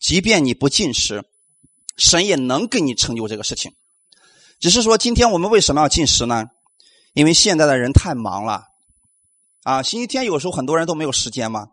[0.00, 1.22] 即便你不进食，
[1.96, 3.72] 神也能给你成就这个事情。
[4.58, 6.46] 只是说，今天我们为什么要进食呢？
[7.16, 8.64] 因为现在的人太忙了，
[9.62, 11.68] 啊，星期天有时候很多人都没有时间嘛。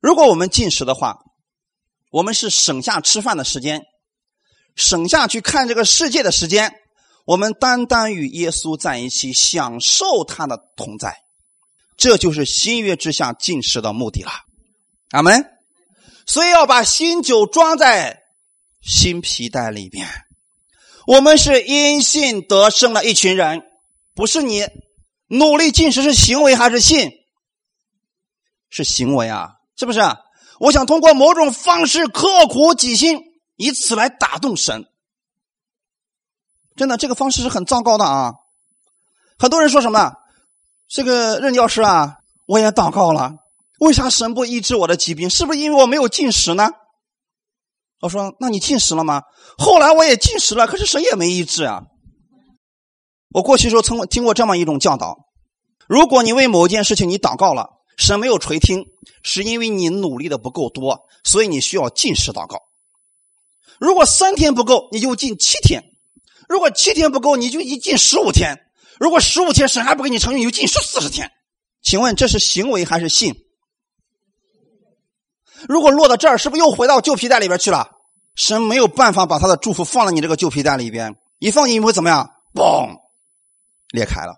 [0.00, 1.18] 如果我们进食的话，
[2.10, 3.82] 我们是省下吃饭的时间，
[4.74, 6.72] 省下去看这个世界的时间，
[7.26, 11.18] 我们单单与耶稣在一起，享受他的同在，
[11.98, 14.30] 这就是新约之下进食的目的了。
[15.10, 15.44] 阿门。
[16.26, 18.22] 所以要把新酒装在
[18.80, 20.08] 新皮带里边。
[21.06, 23.64] 我们是因信得胜的一群人。
[24.14, 24.66] 不是你
[25.28, 27.10] 努力进食是行为还是信？
[28.68, 30.00] 是行为啊，是不是？
[30.58, 33.20] 我想通过某种方式刻苦己心，
[33.56, 34.86] 以此来打动神。
[36.76, 38.32] 真的，这个方式是很糟糕的啊！
[39.38, 40.14] 很多人说什么？
[40.88, 43.36] 这个任教师啊，我也祷告了，
[43.80, 45.28] 为啥神不医治我的疾病？
[45.28, 46.70] 是不是因为我没有进食呢？
[48.00, 49.22] 我说，那你进食了吗？
[49.58, 51.82] 后来我也进食了，可是神也没医治啊。
[53.32, 55.26] 我过去时候曾听过这么一种教导：
[55.86, 58.86] 如果你为某件事情你祷告了，神没有垂听，
[59.22, 62.58] 是因为你努力的不够多，所以你需要进食祷告。
[63.78, 65.80] 如果三天不够，你就进七天；
[66.48, 68.56] 如果七天不够，你就一进十五天；
[69.00, 71.30] 如果十五天神还不给你成就，你就进十四十天。
[71.82, 73.34] 请问这是行为还是信？
[75.68, 77.88] 如果落到这儿，是不是又回到旧皮带里边去了？
[78.34, 82.30] 神没有办法把他的祝福放在你这个旧皮带里边，一放进去会怎么样？
[82.54, 82.91] 嘣！
[83.92, 84.34] 裂开了，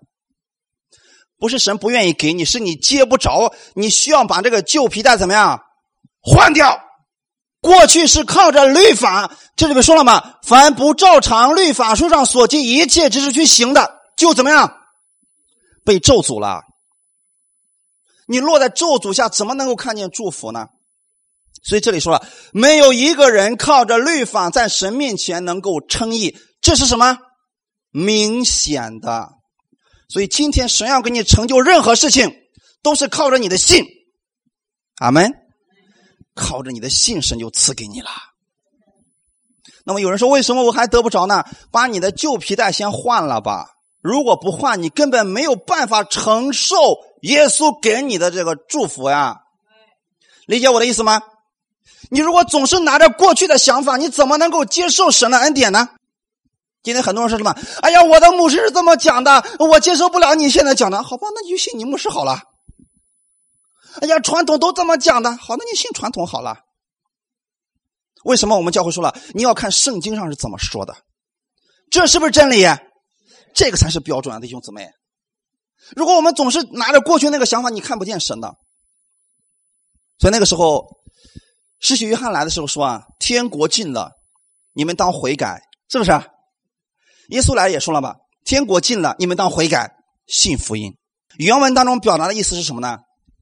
[1.39, 3.53] 不是神不愿意给你，是你接不着。
[3.73, 5.61] 你需要把这个旧皮带怎么样
[6.21, 6.79] 换掉？
[7.61, 10.35] 过去是靠着律法，这里面说了嘛？
[10.43, 14.77] 凡不照常律法书上所记一切知识去行的，就怎么样
[15.83, 16.61] 被咒诅了？
[18.27, 20.67] 你落在咒诅下，怎么能够看见祝福呢？
[21.63, 27.17] 所以这里说了，没有一个人靠着律法在神面前能够称义，这是什么？
[27.91, 29.29] 明显的。
[30.07, 32.33] 所以今天神要给你成就任何事情，
[32.83, 33.85] 都是靠着你的信。
[34.97, 35.33] 阿门。
[36.35, 38.09] 靠着你的信，神就赐给你了。
[39.85, 41.45] 那么有人说，为什么我还得不着呢？
[41.71, 43.67] 把你的旧皮带先换了吧。
[44.01, 46.75] 如果不换，你根本没有办法承受
[47.21, 49.37] 耶稣给你的这个祝福呀。
[50.45, 51.21] 理解我的意思吗？
[52.11, 55.89] 你如果总是拿着过去的想法，你怎么能够接受神的恩典呢？
[56.85, 57.49] 今天很多人说什么？
[57.81, 61.01] 哎呀，我的牧师是这么讲的，我接受不了你现在讲的。
[61.01, 62.39] 好吧，那你就信你牧师好了。
[64.01, 66.59] 哎呀，传统都这么讲的，好，那你信传统好了。
[68.23, 70.95] 为什么我们教会说了，你要看圣经上是怎么说的？
[71.89, 72.63] 这是不是真理？
[73.55, 74.87] 这个才是标准啊，弟兄姊妹。
[75.95, 78.53] 如果我们总是拿着过去那个想法，你看不见神的。
[80.19, 80.85] 所以那个时候，
[81.79, 84.11] 施洗约翰来的时候说啊，天国近了，
[84.73, 86.11] 你们当悔改，是不是？
[87.29, 89.91] 耶稣来也说了吧，天国近了，你们当悔改，
[90.27, 90.93] 信福音。
[91.37, 92.99] 原文当中表达的意思是什么呢？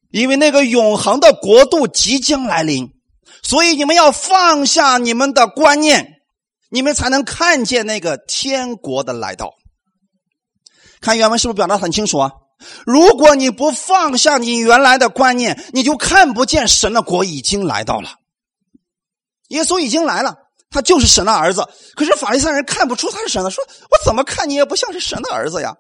[0.10, 2.90] 因为那个永恒的国度即将来临，
[3.42, 6.22] 所以你们要放下你们的观念，
[6.70, 9.54] 你们才能看见那个天国的来到。
[11.02, 12.32] 看原文是不是表达很清楚啊？
[12.86, 18.12] 如果你不放下你原来的观念，你就看不见神的国已经来到了。
[19.50, 20.43] 耶稣已经来了。
[20.74, 21.66] 他就是神的儿子，
[21.96, 25.76] 可是法利赛人看不出他是神的，说我怎么看你也不像是神的儿子呀，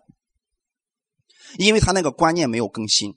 [1.57, 3.13] 因为他那个观念没有更新。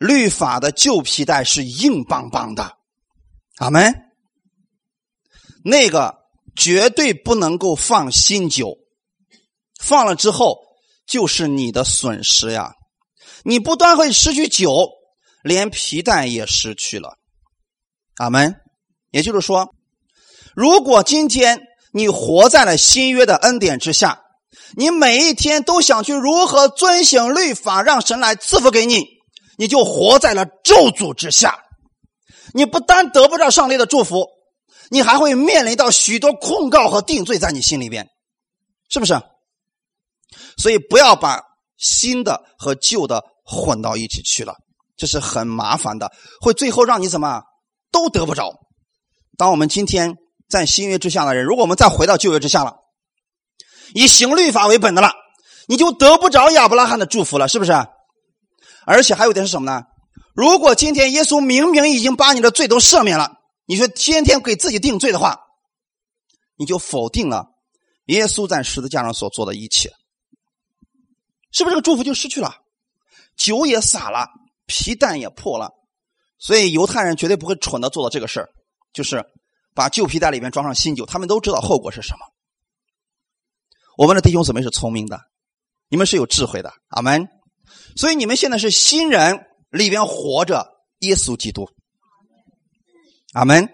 [0.00, 2.76] 律法的旧皮带是硬邦邦的，
[3.58, 3.94] 阿门。
[5.64, 6.18] 那个
[6.54, 8.76] 绝对不能够放新酒，
[9.80, 10.58] 放了之后
[11.06, 12.74] 就是你的损失呀。
[13.42, 14.90] 你不但会失去酒，
[15.42, 17.18] 连皮带也失去了，
[18.16, 18.54] 阿门。
[19.10, 19.74] 也就是说，
[20.56, 21.60] 如果今天
[21.92, 24.22] 你活在了新约的恩典之下，
[24.74, 29.04] 你每一天都想去如何遵行律法，让神来赐福给你，
[29.58, 31.62] 你就活在了咒诅之下。
[32.54, 34.28] 你不但得不到上帝的祝福，
[34.88, 38.08] 你还会面临到许多控告和定罪在你心里边，
[38.88, 39.20] 是不是？
[40.56, 41.42] 所以不要把
[41.76, 44.54] 新的和旧的混到一起去了，
[44.96, 47.42] 这是很麻烦的，会最后让你怎么
[47.92, 48.54] 都得不着。
[49.36, 50.16] 当我们今天
[50.48, 52.76] 在新约之下的人，如果我们再回到旧约之下了，
[53.94, 55.12] 以行律法为本的了，
[55.66, 57.72] 你就得不着亚伯拉罕的祝福了，是不是？
[58.84, 59.84] 而且还有一点是什么呢？
[60.34, 63.32] 如果今天耶稣明明已经把你的罪都赦免了，
[63.66, 65.40] 你说天天给自己定罪的话，
[66.56, 67.46] 你就否定了
[68.06, 69.90] 耶稣在十字架上所做的一切，
[71.52, 72.54] 是不是这个祝福就失去了？
[73.36, 74.28] 酒也洒了，
[74.66, 75.72] 皮蛋也破了，
[76.38, 78.48] 所以犹太人绝对不会蠢的做到这个事儿。
[78.92, 79.24] 就是
[79.76, 82.18] 把旧皮袋里面装上新酒，他们都知道后果是什么。
[83.98, 85.20] 我们的弟兄姊妹是聪明的，
[85.90, 87.28] 你们是有智慧的，阿门。
[87.94, 89.38] 所以你们现在是新人
[89.70, 90.66] 里边活着
[91.00, 91.68] 耶稣基督，
[93.34, 93.68] 阿门。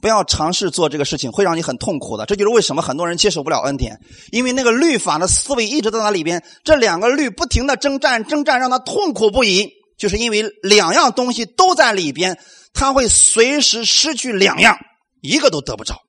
[0.00, 2.24] 不要尝试做这个事情，会让你很痛苦的。
[2.24, 3.98] 这就是为什么很多人接受不了恩典，
[4.30, 9.68] 因为那个律法的思维一直在那里边，这两个律不停的征战，征战让他痛苦不已，
[9.98, 12.38] 就是因为两样东西都在里边。
[12.72, 14.78] 他会随时失去两样，
[15.20, 16.00] 一个都得不着。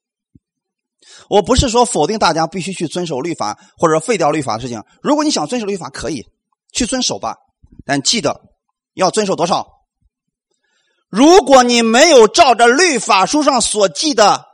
[1.29, 4.83] 我不是说否定大家必须去遵守律法或者废掉律法的事情。
[5.01, 6.25] 如果你想遵守律法，可以
[6.73, 7.35] 去遵守吧，
[7.85, 8.41] 但记得
[8.93, 9.67] 要遵守多少。
[11.09, 14.45] 如果你没有照着律法书上所记的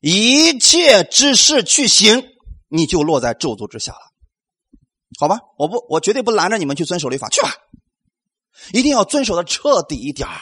[0.00, 2.22] 一切之事去行，
[2.68, 3.98] 你就落在咒诅之下了。
[5.18, 7.52] 好吧，我不，我绝对不拦着你们去遵守律法，去吧，
[8.72, 10.40] 一定要遵守的彻底一点儿。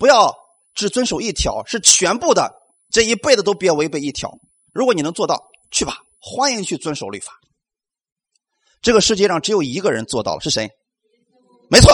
[0.00, 0.34] 不要
[0.74, 2.50] 只遵守一条，是全部的，
[2.90, 4.38] 这一辈子都别违背一条。
[4.72, 7.34] 如果你能做到，去吧，欢迎去遵守律法。
[8.80, 10.70] 这个世界上只有一个人做到了，是谁？
[11.68, 11.92] 没错。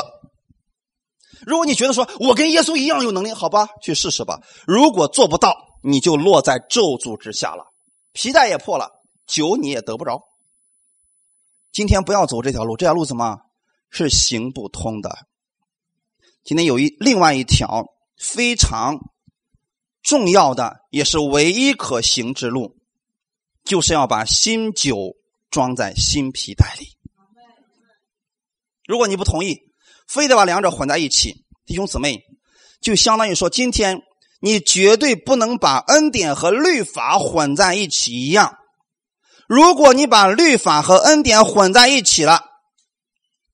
[1.44, 4.40] 如果你觉得说我跟耶稣一样有能力，好吧，去试试吧。
[4.68, 7.64] 如果做不到，你就落在咒诅之下了，
[8.12, 8.88] 皮带也破了，
[9.26, 10.22] 酒你也得不着。
[11.72, 13.38] 今天不要走这条路，这条路怎么
[13.90, 15.26] 是行不通的？
[16.44, 17.84] 今天有一另外一条。
[18.16, 18.98] 非常
[20.02, 22.76] 重要的，也是唯一可行之路，
[23.64, 25.16] 就是要把新酒
[25.50, 26.96] 装在新皮袋里。
[28.86, 29.58] 如果你不同意，
[30.08, 32.20] 非得把两者混在一起，弟兄姊妹，
[32.80, 34.00] 就相当于说，今天
[34.40, 38.56] 你绝对不能把恩典和律法混在一起一样。
[39.48, 42.44] 如果你把律法和恩典混在一起了，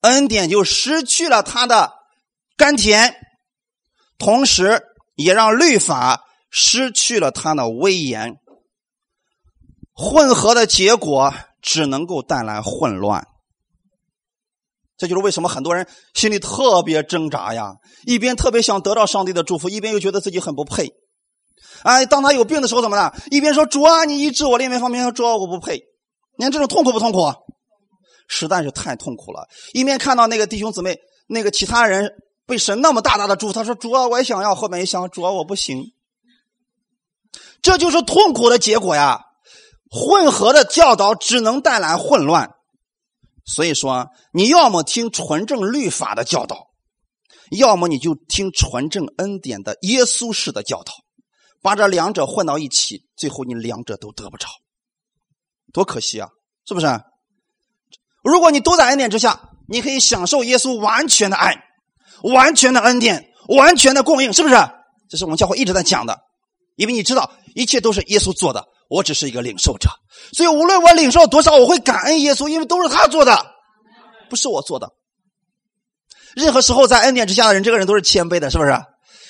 [0.02, 1.92] 恩典就失去了它的
[2.56, 3.16] 甘甜。
[4.23, 4.81] 同时，
[5.16, 8.37] 也让律法失去了它的威严。
[9.93, 13.27] 混合的结果只能够带来混乱。
[14.97, 17.73] 这就是为什么很多人心里特别挣扎呀，
[18.07, 20.93] 一边特别想得到上帝的祝福，一边又觉得自己很不配。
[21.83, 23.12] 哎，当他有病的时候怎么了？
[23.33, 25.81] 一边说主啊，你医治我；另一方面说主啊，我不配。
[26.39, 27.33] 你看这种痛苦不痛苦？
[28.29, 29.49] 实在是太痛苦了。
[29.73, 30.97] 一面看到那个弟兄姊妹，
[31.27, 32.09] 那个其他人。
[32.47, 35.93] 被神那么大大的祝福，他说：“主啊，我也想要。”后面一想：“主啊，我不行。”
[37.62, 39.20] 这就是痛苦的结果呀！
[39.90, 42.51] 混合的教导只能带来混乱。
[43.45, 46.68] 所以说，你要么听纯正律法的教导，
[47.51, 50.93] 要么你就听纯正恩典的耶稣式的教导。
[51.61, 54.49] 把这两者混到一起，最后你两者都得不着，
[55.72, 56.28] 多可惜啊！
[56.66, 56.86] 是不是？
[58.24, 61.55] 如果你都在恩典之下，你可以享受耶稣完全的爱。
[62.23, 64.55] 完全的恩典，完全的供应，是不是？
[65.09, 66.18] 这是我们教会一直在讲的。
[66.77, 69.91] 因为你知道，一切都是耶稣做的，我只是一个领受者。
[70.33, 73.39] 所以无论我领受多少，我会感恩耶稣，因为都是他做的，
[74.31, 74.89] 不是我做的。
[76.35, 78.75] 任何时候在恩典之下的人，这个人都是谦卑的，是不是？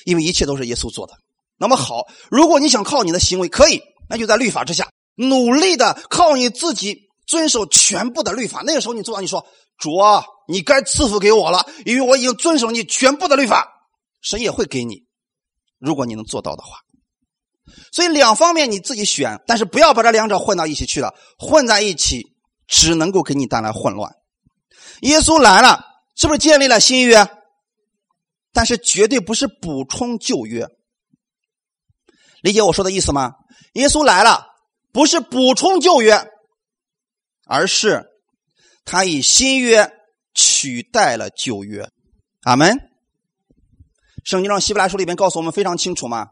[0.05, 1.15] 因为一切都是耶稣做的。
[1.59, 8.63] 那么好，如果你想靠你的行为，可以，那就在律法之下努力的靠你自己遵守全部的律法。
[8.65, 9.47] 那个时候你做到，你说
[9.79, 10.25] 主啊。
[10.49, 13.73] 你该赐福给我了，因为我已经遵守你全部的律法，
[14.21, 15.05] 神也会给你，
[15.79, 16.81] 如果你能做到的话。
[17.93, 22.35] 所以两方面你自己选，但是不要把这两者混到一起去了，混在一起
[22.67, 24.13] 只能够给你带来混乱。
[25.03, 25.85] 耶稣来了，
[26.17, 27.27] 是不是建立了新约？
[28.53, 30.67] 但是绝对不是补充旧约。
[32.43, 33.33] 理解我说的意思吗？
[33.75, 34.49] 耶稣来了，
[34.93, 36.32] 不是补充旧约，
[37.53, 38.05] 而是
[38.85, 39.93] 他以新约。
[40.35, 41.87] 取代了旧约，
[42.45, 42.75] 阿门。
[44.25, 46.27] 圣经上希伯来书里边告诉我们非常清楚嘛，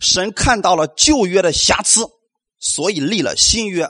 [0.00, 2.04] 神看到了旧约的瑕疵，
[2.58, 3.88] 所以立了新约。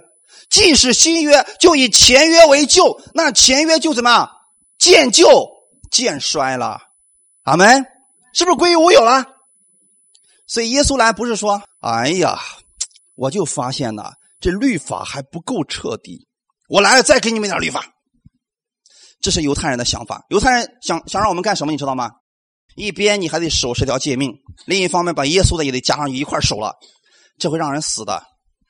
[0.51, 4.30] 既是新约，就以前约为旧，那前约就怎么样？
[4.76, 5.49] 渐旧
[5.91, 6.82] 渐衰了。
[7.45, 7.87] 阿门，
[8.35, 9.24] 是不是归于无有了？
[10.47, 12.39] 所以耶稣来不是说：“哎呀，
[13.14, 16.28] 我就发现呐，这律法还不够彻底，
[16.68, 17.84] 我来了再给你们点律法。”
[19.20, 20.24] 这是犹太人的想法。
[20.28, 21.72] 犹太人想想让我们干什么？
[21.72, 22.10] 你知道吗？
[22.76, 24.34] 一边你还得守十条诫命，
[24.66, 26.74] 另一方面把耶稣的也得加上一块守了，
[27.38, 28.22] 这会让人死的。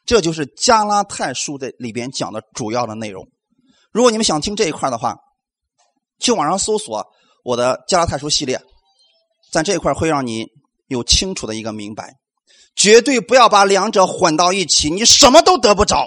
[0.07, 3.27] 这就是加拉太书的里边讲的主要的内容。
[3.91, 5.17] 如果你们想听这一块的话，
[6.21, 7.05] 去网上搜索
[7.43, 8.61] 我的加拉太书系列，
[9.51, 10.47] 在这一块会让你
[10.87, 12.15] 有清楚的一个明白。
[12.77, 16.07] 绝对不要把两者混到一起，你什么都得不着。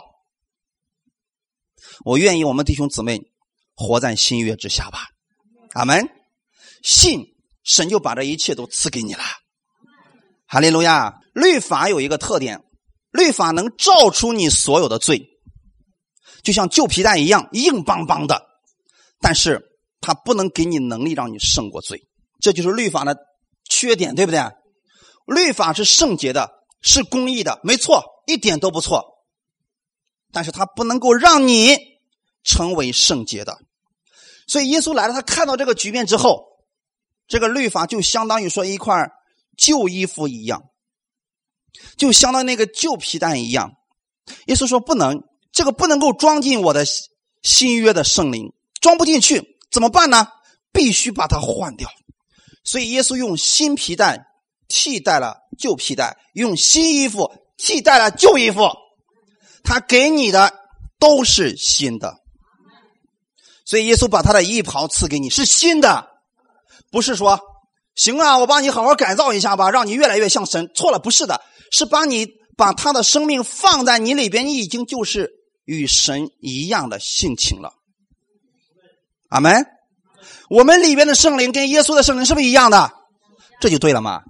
[2.08, 3.20] 我愿意我们弟兄姊妹
[3.76, 5.10] 活在新约之下吧。
[5.74, 6.08] 阿门。
[6.82, 7.36] 信
[7.66, 9.22] 神就把这一切都赐给你了。
[10.47, 11.20] 哈利路亚。
[11.34, 12.64] 律法有一个特点。
[13.12, 15.28] 律法能照出你所有的罪，
[16.43, 18.41] 就像旧皮带一样硬邦邦的，
[19.20, 19.62] 但是
[19.99, 22.08] 它不能给你能力让你胜过罪，
[22.39, 23.18] 这就是律法的
[23.70, 24.39] 缺点，对不对？
[25.26, 26.49] 律法是圣洁的，
[26.82, 29.03] 是公义的，没错，一点都不错，
[30.32, 31.76] 但是它不能够让你
[32.48, 33.60] 成为圣洁的。
[34.48, 36.45] 所以耶稣来了，他看到这个局面之后，
[37.28, 39.12] 这个律法就相当于说一块
[39.58, 40.64] 旧衣服一样。
[41.98, 43.74] 就相当于那个旧皮带一样，
[44.45, 45.22] 耶稣说不能，
[45.52, 46.86] 这个不能够装进我的
[47.43, 50.28] 新约的圣灵，装不进去，怎么办呢？
[50.72, 51.89] 必须把它换掉。
[52.64, 54.26] 所以耶稣用新皮带
[54.68, 58.70] 替代了旧皮带，用新衣服替代了旧衣服，
[59.64, 60.54] 他给你的
[60.98, 62.16] 都是新的。
[63.68, 66.07] 所以耶稣把他的衣袍赐给你，是新的，
[66.89, 67.38] 不是说
[67.95, 70.72] 行啊，我帮你好好改造一下吧，让你越来越像神。
[70.74, 71.41] 错了，不是的。
[71.70, 75.32] 是把你把他的生命放在你里边，你已经就是
[75.65, 77.74] 与神一样的性情了。
[79.28, 79.65] 阿门。
[80.49, 82.89] 我们里边的圣灵跟耶稣的圣灵是不是一样的？
[83.59, 84.22] 这就对了嘛。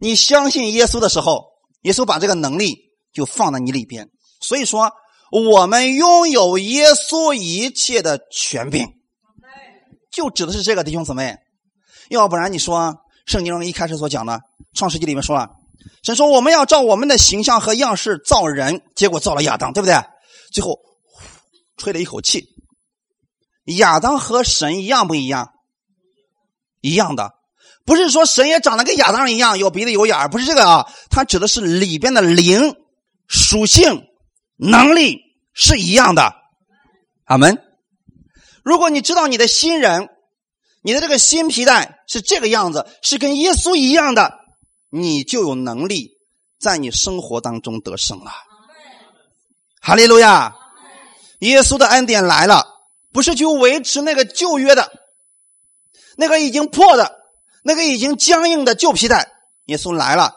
[0.00, 1.44] 你相信耶稣的时候，
[1.82, 2.78] 耶稣把这个能力
[3.12, 4.08] 就放在你里边。
[4.40, 4.90] 所以说，
[5.32, 8.86] 我们拥有耶稣一切的权柄，
[10.12, 11.38] 就指的是这个弟兄姊妹。
[12.10, 14.42] 要不然你说圣经中一开始所讲的
[14.74, 15.48] 创世纪里面说了。
[16.02, 19.96] 神说：“我们要照我们的形象和样式造人，结果造了亚当，对不对？
[20.52, 20.78] 最后
[21.78, 22.46] 吹了一口气，
[23.78, 25.48] 亚当和神一样不一样？
[26.82, 27.32] 一样的，
[27.86, 30.92] 不是说神也长得跟亚当一样，有鼻子有眼儿，不是这个啊。
[31.08, 32.76] 它指的是里边的灵
[33.28, 34.04] 属性
[34.70, 35.20] 能力
[35.52, 36.34] 是一样的。
[37.24, 37.58] 阿门。
[38.62, 40.08] 如果你知道你的新人，
[40.82, 44.40] 你的这个新皮带是这个样子，是跟耶稣一样的。”
[44.94, 46.10] 你就有能力
[46.60, 48.30] 在你生活当中得胜了，
[49.80, 50.54] 哈利路亚！
[51.38, 52.66] 耶稣的恩典来了，
[53.10, 54.92] 不是去维持那个旧约的，
[56.18, 57.10] 那个已经破的，
[57.64, 59.32] 那个已经僵硬的旧皮带。
[59.64, 60.34] 耶稣来了，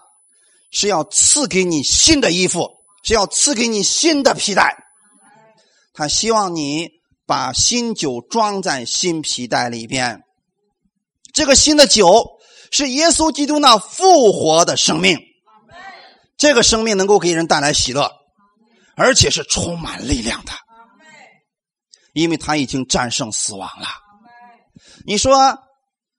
[0.72, 2.75] 是要赐给你新的衣服，
[3.06, 4.76] 是要赐给你新的皮带。
[5.94, 6.90] 他希望你
[7.26, 10.22] 把新酒装在新皮带里边，
[11.34, 12.34] 这个新的酒。
[12.72, 15.18] 是耶稣基督那复活的生命，
[16.36, 18.12] 这个生命能够给人带来喜乐，
[18.98, 20.52] 而且是充满力量的，
[22.12, 23.88] 因为他已经战胜死亡了。
[25.06, 25.58] 你说，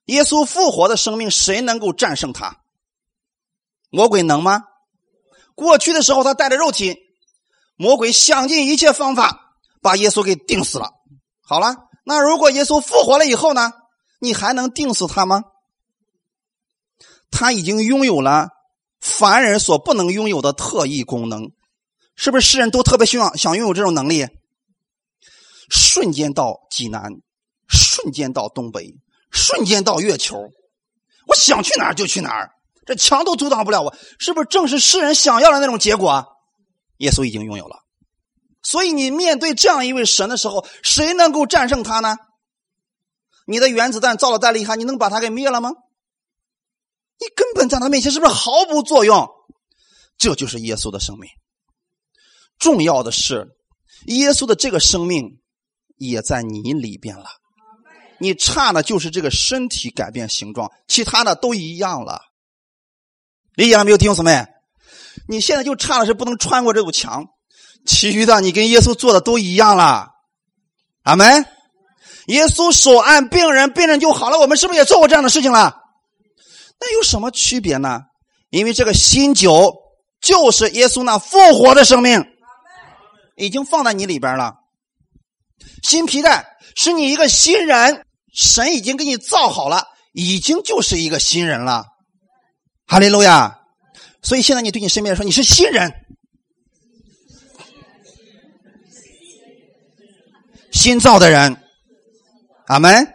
[0.05, 2.61] 耶稣复活的生命，谁能够战胜他？
[3.91, 4.63] 魔鬼能吗？
[5.57, 6.95] 过去的时候，他带着肉体，
[7.77, 10.91] 魔鬼想尽一切方法把耶稣给钉死了。
[11.41, 13.73] 好了，那如果耶稣复活了以后呢？
[14.19, 15.43] 你还能钉死他吗？
[17.31, 18.49] 他已经拥有了
[18.99, 21.51] 凡人所不能拥有的特异功能，
[22.15, 22.47] 是不是？
[22.47, 24.27] 世人都特别希望想拥有这种能力，
[25.69, 27.11] 瞬间到济南，
[27.67, 28.95] 瞬间到东北，
[29.31, 30.37] 瞬间到月球，
[31.27, 32.51] 我想去哪儿就去哪儿，
[32.87, 34.47] 这墙都阻挡不了我，是不是？
[34.47, 36.25] 正是世人想要的那种结果啊，
[36.97, 37.75] 耶稣已经拥有了。
[38.63, 42.17] 所以你面对这样一位神的时候，谁能够战胜他呢？
[43.45, 45.71] 你的原子弹造的再厉害，你能把他给灭了吗？
[47.19, 49.27] 你根本在他面前是不是毫无作用？
[50.17, 51.29] 这就是耶稣的生命。
[52.59, 53.47] 重要的是，
[54.07, 55.39] 耶稣的这个生命
[55.97, 57.25] 也在你里边了。
[58.19, 62.21] 你差的就是这个身体改变形状，其他的都一样了。
[63.57, 64.45] 理解了没有，弟兄姊妹？
[65.27, 67.25] 你现在就差的是不能穿过这堵墙，
[67.87, 70.09] 其余的你跟耶稣做的都一样了。
[71.01, 71.43] 阿门。
[72.27, 74.37] 耶稣手按病人，病人就好了。
[74.37, 75.75] 我们是不是也做过这样的事情了？
[76.79, 78.01] 那有什么区别呢？
[78.51, 79.73] 因为这个新酒
[80.21, 82.23] 就是耶稣那复活的生命，
[83.37, 84.53] 已经放在你里边了。
[85.81, 86.45] 新皮带
[86.75, 88.05] 是你一个新人，
[88.35, 91.85] 神已经给你造好了，已经就是一个新人了。
[92.87, 93.59] 哈利路亚！
[94.21, 95.93] 所以现在你对你身边人说你是新人，
[100.71, 101.61] 新造的人。
[102.67, 103.13] 阿门。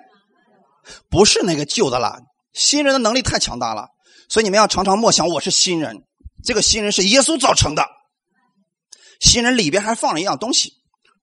[1.09, 2.21] 不是那个旧的了，
[2.53, 3.89] 新人的能力太强大了，
[4.29, 6.05] 所以你们要常常默想：我是新人，
[6.43, 7.87] 这个新人是耶稣造成的。
[9.21, 10.73] 新人里边还放了一样东西，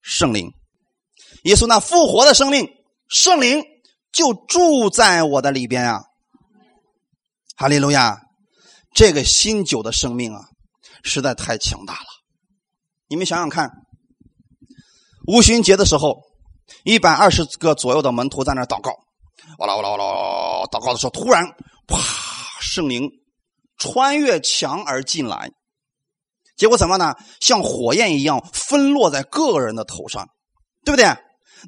[0.01, 0.53] 圣灵。
[1.43, 2.69] 耶稣那复活的生命，
[3.07, 3.63] 圣灵
[4.11, 6.03] 就住在我的里边啊！
[7.55, 8.21] 哈利路亚！
[8.99, 10.41] 这个新酒的生命啊，
[11.03, 12.05] 实在太强大了。
[13.07, 13.71] 你们想想看，
[15.25, 16.17] 五旬节的时候，
[16.83, 18.91] 一百二十个左右的门徒在那祷告，
[19.59, 20.03] 哇啦哇啦哇啦！
[20.69, 21.45] 祷告的时候，突然，
[21.87, 21.97] 啪，
[22.59, 23.09] 圣灵
[23.77, 25.49] 穿越墙而进来，
[26.57, 27.15] 结果怎么呢？
[27.39, 30.27] 像火焰一样分落在各个人的头上，
[30.83, 31.07] 对不对？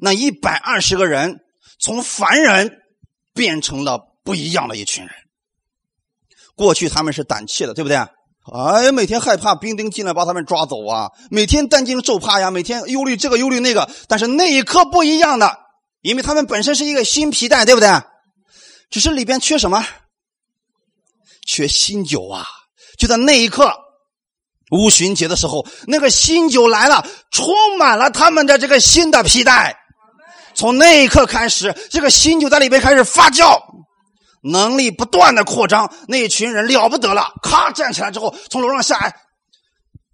[0.02, 1.40] 那一百二十个人
[1.80, 2.82] 从凡人
[3.32, 5.14] 变成了不一样的一群人。
[6.54, 7.96] 过去他们是胆怯的，对不对？
[7.96, 13.88] 哎，每天害怕兵丁进来把他们抓走啊，每天担惊受怕呀，每天忧虑这个忧虑那个。
[14.08, 15.58] 但是那一刻不一样的，
[16.00, 17.88] 因为他们本身是一个新皮带，对不对？
[18.90, 19.86] 只是里边缺什么？
[21.46, 22.44] 缺新酒啊！
[22.98, 23.72] 就在那一刻，
[24.72, 29.76] 乌旬节的时候，那个新酒来了，充满了他们的这个新的皮带。
[30.54, 33.58] 从那一刻开始，这个新酒在里边开始发酵，
[34.42, 35.92] 能力不断的扩张。
[36.08, 39.16] 那群人了不得了，咔站起来之后，从楼上下来，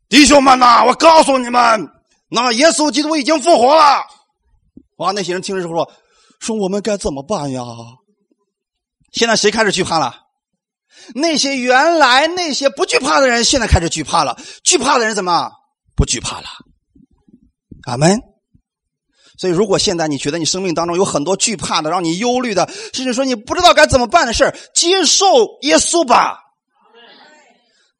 [0.08, 1.88] 弟兄们呐，我告诉你们，
[2.30, 4.04] 那耶稣基督已经复活了。
[4.96, 5.92] 哇，那些人听了之后说
[6.40, 7.62] ：“说我们该怎么办呀？”
[9.12, 10.14] 现在谁开始惧怕了？
[11.14, 14.38] 那些原来那些不惧怕的人，现在开始惧怕了。
[14.64, 15.50] 惧怕的人怎么
[15.96, 16.46] 不惧怕了？
[17.86, 18.20] 阿门。
[19.38, 25.26] 所以，如果现在你觉得你生命当中有很多惧怕的、让你忧虑的，甚至说你不知道该怎么办的事接受
[25.62, 26.38] 耶稣吧。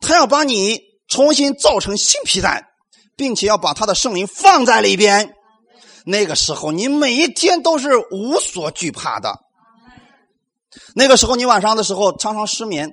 [0.01, 2.65] 他要把你重新造成新皮带，
[3.17, 5.33] 并且要把他的圣灵放在里边。
[6.05, 9.37] 那个时候，你每一天都是无所惧怕的。
[10.95, 12.91] 那个时候，你晚上的时候常常失眠，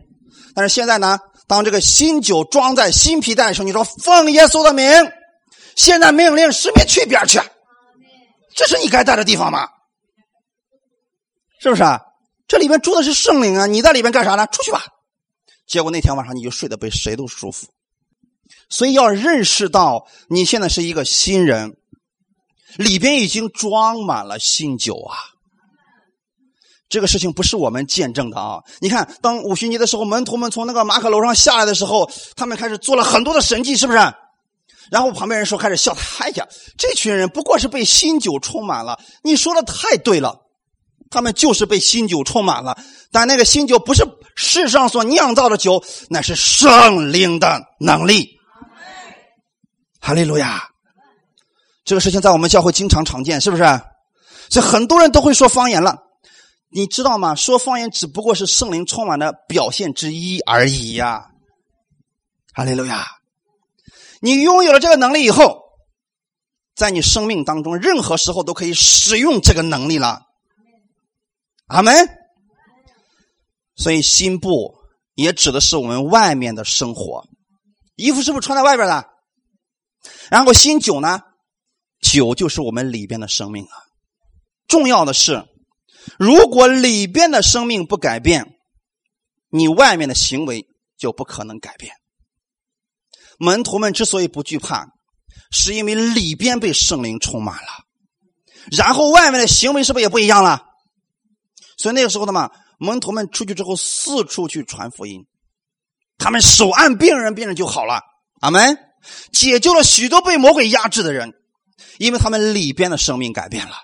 [0.54, 1.18] 但是现在呢，
[1.48, 4.86] 当这个新酒装在新皮带的时候，你说奉耶稣的名，
[5.76, 7.40] 现在命令失眠去边去。
[8.56, 9.68] 这是你该待的地方吗？
[11.62, 12.02] 是不是啊？
[12.48, 13.66] 这里面住的是圣灵啊！
[13.66, 14.48] 你在里面干啥呢？
[14.48, 14.86] 出去吧。
[15.68, 17.68] 结果那天晚上你就睡得比谁都舒服。
[18.70, 21.76] 所以要认识到你现在是一个新人，
[22.78, 25.18] 里边已经装满了新酒啊。
[26.88, 28.64] 这个事情不是我们见证的啊！
[28.80, 34.00] 你看，当五旬节的时候，门徒们从那个马可楼上下来的时候，他们开始做了很多的神迹，是不是？
[34.92, 39.00] 然后旁边人说开始笑他，哎呀，这群人不过是被新酒充满了。
[39.24, 40.42] 你说的太对了，
[41.10, 42.78] 他们就是被新酒充满了。
[43.12, 44.04] 但那个新酒不是
[44.36, 48.38] 世上所酿造的酒，那是圣灵的能力。
[50.00, 50.70] 哈利路亚！
[51.84, 53.64] 这个事情在我们教会经常常见，是不是？
[54.50, 55.98] 所以很多人都会说方言了。
[56.70, 57.34] 你知道吗？
[57.34, 61.26] 说方言只不过是圣灵充满的表现之一而已呀。
[62.54, 63.08] 哈利路亚！
[64.26, 65.62] 你拥有了这个能力以后，
[66.74, 70.24] 在你生命当中，任何时候都可以使用这个能力了。
[71.68, 71.94] 阿门。
[73.76, 74.74] 所以心布
[75.14, 77.28] 也指的是我们外面的生活，
[77.98, 79.08] 衣服是不是穿在外边的？
[80.32, 81.22] 然后新酒呢？
[82.02, 83.78] 酒就是我们里边的生命啊。
[84.68, 85.46] 重要的是，
[86.18, 88.58] 如果里边的生命不改变，
[89.50, 90.66] 你外面的行为
[90.98, 91.94] 就不可能改变。
[93.38, 94.86] 门徒们之所以不惧怕，
[95.52, 97.84] 是因为里边被圣灵充满了，
[98.72, 100.64] 然后外面的行为是不是也不一样了？
[101.78, 105.26] 所以那个时候的嘛，门徒们出去之后四处去传福音，
[106.18, 108.02] 他们手按病人，病人就好了。
[108.42, 108.78] 阿门，
[109.34, 111.34] 解救了许多被魔鬼压制的人，
[111.98, 113.76] 因为他们里边的生命改变了。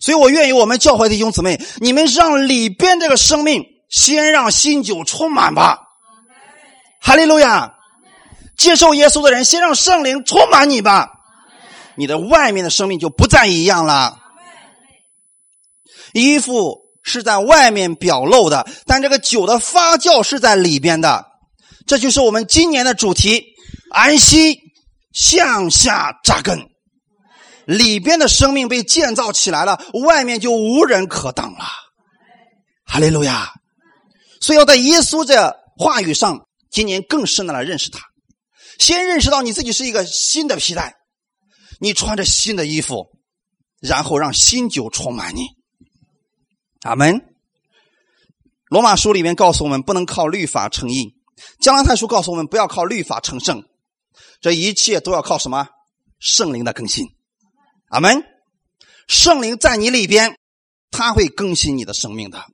[0.00, 5.78] 所以我愿意我们教会的弟兄姊妹，你们让里边这个生命先让新酒充满吧。
[7.00, 7.72] 哈利路亚。
[8.56, 11.08] 接受耶稣的人，先让圣灵充满你吧，
[11.96, 14.18] 你的外面的生命就不再一样了。
[16.12, 21.26] 衣服是在外面表露的，但这个酒的发酵是在里边的。
[21.86, 23.44] 这就是我们今年的主题：
[23.90, 24.58] 安息
[25.12, 26.68] 向下扎根。
[27.66, 31.64] 里边的生命被建造起来了，外面就无人可挡了。
[32.86, 33.52] 哈利路亚！
[34.40, 36.40] 所以要在耶稣这话语上。
[36.70, 38.00] 今年更深的来认识他。
[38.78, 40.94] 先认识到你自己是一个新的皮带，
[41.80, 43.10] 你穿着新的衣服，
[43.80, 45.48] 然后让新酒充满你。
[46.82, 47.20] 阿门。
[48.68, 51.14] 罗马书里面告诉我们，不能靠律法成义；
[51.60, 53.62] 加拉太书告诉我们，不要靠律法成圣。
[54.40, 55.68] 这一切都要靠什么？
[56.18, 57.06] 圣灵的更新。
[57.88, 58.24] 阿门。
[59.06, 60.36] 圣灵在你里边，
[60.90, 62.44] 他会更新你的生命的。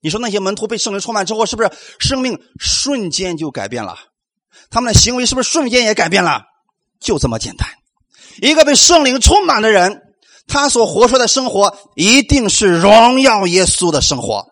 [0.00, 3.96] 你说那些门徒被圣灵充满之后，是不是生命瞬间就改变了？
[4.70, 6.42] 他们的行为是不是瞬间也改变了？
[7.00, 7.68] 就这么简单。
[8.40, 10.02] 一个被圣灵充满的人，
[10.46, 14.46] 他所活出的生活一定是荣耀耶稣的生活。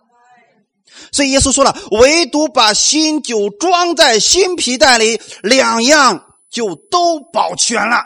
[1.13, 8.03] 所以耶稣说了：“唯独把新酒装在新皮袋里，两样就都保全了。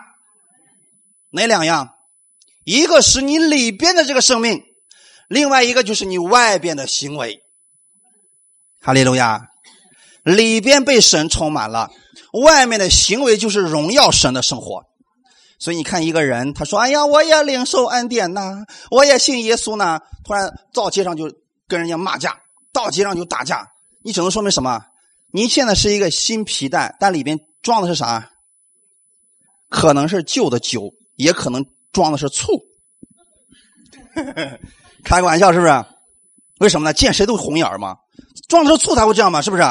[1.31, 1.91] 哪两样？
[2.65, 4.63] 一个是你里边的这个生命，
[5.29, 7.43] 另外一个就是你外边的行为。
[8.81, 9.50] 哈利路亚！
[10.23, 11.91] 里边被神充满了，
[12.45, 14.85] 外面的行为就是荣耀神的生活。
[15.59, 21.33] 所以你看，一个人他说：‘哎呀，我也领受恩典呐，我也信耶稣呢。’突然到街上就
[21.69, 22.41] 跟人家骂架。”
[22.73, 23.67] 到街上就打架，
[24.05, 24.81] 你只能说明什么？
[25.33, 28.31] 你现在是一个新皮带，但里边装的是啥？
[29.69, 32.47] 可能是旧的酒，也可能装的是醋。
[35.03, 35.85] 开个玩笑是不是？
[36.61, 36.93] 为什么呢？
[36.93, 37.97] 见谁都红眼嘛。
[38.49, 39.63] 装的是醋才会这样嘛，是不是？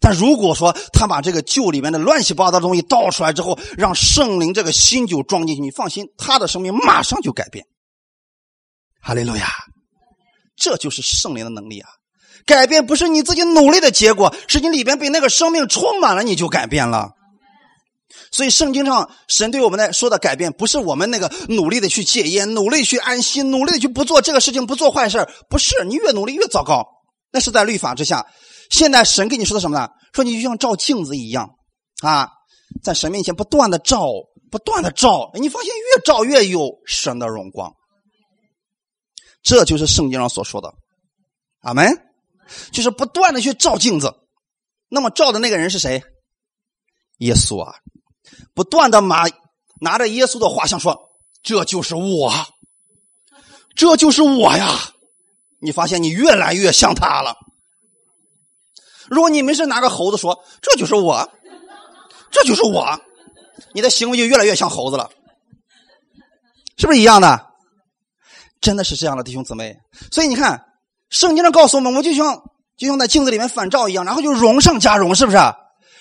[0.00, 7.64] 但如果说他把这个旧里面的乱七八糟的东西倒出来之后，让圣灵这个新酒装进去，你放心，他的生命马上就改变。
[9.00, 9.46] 哈利路亚！
[10.56, 11.88] 这就是圣灵的能力啊！
[12.46, 17.10] 改变不是你自己努力的结果，是你里边被那个生命充满了，你就改变了。
[18.32, 26.86] 所以圣经上神对我们的说的改变，不是我们那个努力的去戒烟，努力去安心，努力的去不做这个事情，不做坏事不是你越努力越糟糕，
[27.32, 28.26] 那是在律法之下。
[28.70, 29.88] 现在神跟你说的什么呢？
[30.12, 31.50] 说你就像照镜子一样
[32.02, 32.28] 啊，
[32.82, 34.06] 在神面前不断的照，
[34.50, 37.72] 不断的照，你发现越照越有神的荣光。
[39.42, 40.72] 这就是圣经上所说的，
[41.60, 42.02] 阿门。
[42.70, 44.14] 就是不断的去照镜子，
[44.88, 46.00] 那么照的那个人是谁？
[47.18, 47.74] 耶稣啊！
[48.54, 49.24] 不断的拿
[49.80, 50.96] 拿着耶稣的画像说
[51.42, 52.32] ：“这就是我，
[53.74, 54.70] 这就是我呀！”
[55.60, 57.34] 你发现你越来越像他了。
[59.08, 61.30] 如果你们是拿个猴子说：“这就是我，
[62.30, 63.00] 这就是我”，
[63.74, 65.10] 你的行为就越来越像猴子了，
[66.76, 67.46] 是不是一样的？
[68.60, 69.76] 真的是这样的，弟兄姊妹。
[70.10, 70.62] 所以你看。
[71.08, 72.42] 圣经上告诉我们，我们就像
[72.76, 75.38] 就像在镜子里面反照一样，然后就荣上加荣，是不是？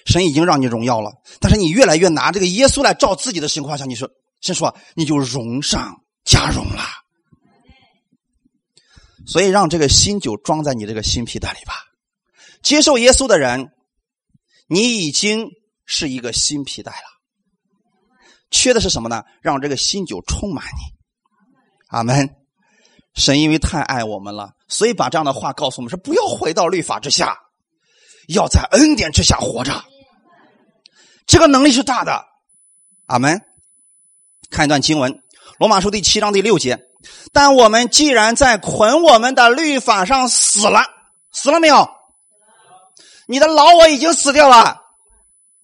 [0.07, 4.09] 神已经让你荣耀了，但是你越来越拿这个耶稣来照自己的情况下，你说，
[4.41, 6.83] 先说你就荣上加荣了。
[9.27, 11.75] 所以让这个新酒装在你这个新皮袋里吧。
[12.65, 13.69] 接受耶稣的人，
[14.67, 15.49] 你已经
[15.85, 17.07] 是一个新皮带了。
[18.49, 19.23] 缺的是什么呢？
[19.43, 20.81] 让这个新酒充满你。
[21.89, 22.27] 阿门。
[23.13, 24.49] 神因为太爱我们了。
[24.67, 27.37] 所以把这样的话告诉我们说：不要回到律法之下，
[28.29, 29.85] 要在恩典之下活着。
[31.27, 32.25] 这个能力是大的。
[33.05, 33.39] 阿门。
[34.49, 35.13] 看一段经文，
[35.59, 36.79] 《罗马书》第七章第六节。
[37.31, 40.81] 但我们既然在捆我们的律法上死了，
[41.31, 41.87] 死了没有？
[43.27, 44.81] 你的老我已经死掉了，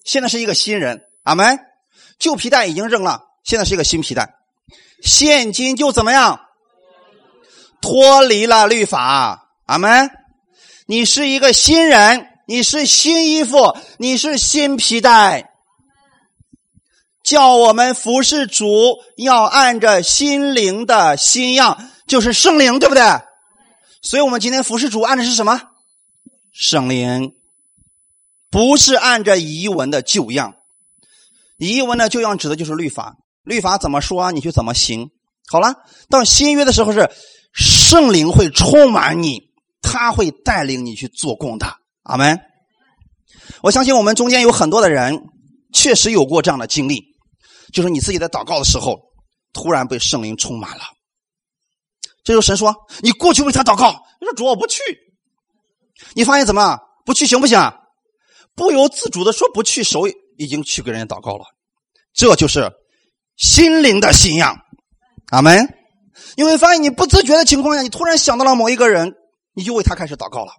[0.03, 1.01] 现在是一个新人。
[1.23, 1.59] 阿门。
[2.17, 4.35] 旧皮带已经扔了，现在是一个新皮带。
[5.03, 6.41] 现今就怎么样？
[7.81, 10.11] 脱离了律法，阿门。
[10.85, 15.51] 你是一个新人，你是新衣服，你是新皮带。
[17.23, 23.03] 叫我们服侍主，要按着心灵的新样，就是圣灵，对不对？
[24.01, 25.61] 所以，我们今天服侍主按的是什么？
[26.51, 27.35] 圣灵，
[28.51, 30.53] 不是按着遗文的旧样。
[31.57, 35.09] 遗文的旧样指的就是律法，律法怎么说，你就怎么行。
[35.47, 35.73] 好了，
[36.09, 37.09] 到新约的时候是。
[37.53, 39.49] 圣灵会充满你，
[39.81, 41.67] 他会带领你去做工的。
[42.03, 42.39] 阿门。
[43.61, 45.21] 我相信我们中间有很多的人
[45.73, 47.03] 确实有过这样的经历，
[47.73, 49.01] 就是你自己在祷告的时候，
[49.51, 50.83] 突然被圣灵充满了。
[52.23, 52.73] 这就神说
[53.03, 54.79] ：“你过去为他祷告。”你说：“主，我不去。”
[56.15, 57.59] 你发现怎么不去行不行？
[58.61, 60.07] 不由自主的说不去，手
[60.37, 61.45] 已经去给人家祷告了。
[62.13, 62.71] 这就是
[63.35, 64.55] 心灵的信仰。
[65.31, 65.67] 阿门。
[66.37, 69.15] 你会发现，你不自觉的情况下，你突然想到了某一个人，
[69.55, 70.51] 你就为他开始祷告了。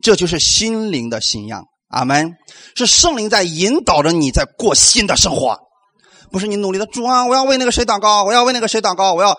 [0.00, 2.34] 这就是心灵的信仰，阿门。
[2.74, 5.58] 是圣灵在引导着你在过新的生活，
[6.32, 7.26] 不是你努力的主啊！
[7.26, 9.38] 我要为那个谁祷告，我要为那个谁祷告，我要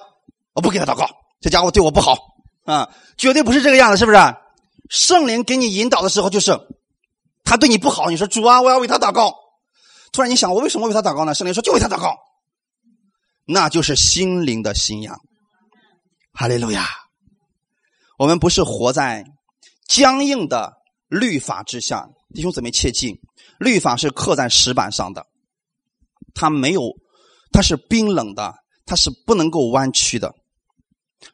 [0.53, 1.09] 我不给他祷告，
[1.41, 2.15] 这家伙对我不好
[2.65, 2.87] 啊！
[3.17, 4.17] 绝对不是这个样子，是不是？
[4.91, 6.51] 圣灵给你引导的时候，就是
[7.45, 9.33] 他对你不好，你说主啊，我要为他祷告。
[10.11, 11.33] 突然你想，我为什么为他祷告呢？
[11.33, 12.17] 圣灵说就为他祷告，
[13.45, 15.17] 那就是心灵的信仰。
[16.33, 16.87] 哈利路亚！
[18.17, 19.25] 我们不是活在
[19.87, 20.73] 僵硬的
[21.07, 23.21] 律法之下，弟兄姊妹切记，
[23.59, 25.25] 律法是刻在石板上的，
[26.33, 26.81] 它没有，
[27.51, 30.33] 它是冰冷的，它是不能够弯曲的。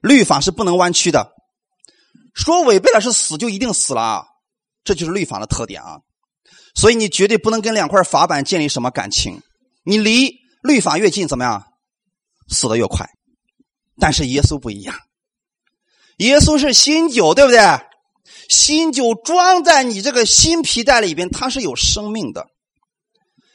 [0.01, 1.31] 律法是不能弯曲的，
[2.33, 4.25] 说违背了是死就一定死了！
[4.83, 5.99] 这就是律法的特点啊！
[6.73, 9.41] 所以你绝对不能跟两块法板建立什么感情，
[9.83, 11.63] 你离律法越近，怎么样，
[12.47, 13.09] 死的越快。
[13.99, 14.95] 但是耶稣不一样，
[16.17, 17.59] 耶稣是新酒，对不对？
[18.49, 22.47] 新酒装在你这个新皮带里边，它是有生命的。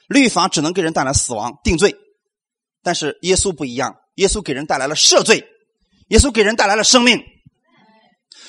[0.08, 1.96] 律法只能给人带来死亡、定罪，
[2.82, 5.44] 但是耶稣不一样，耶稣给人带来了赦罪，
[6.08, 7.20] 耶稣给人带来了生命。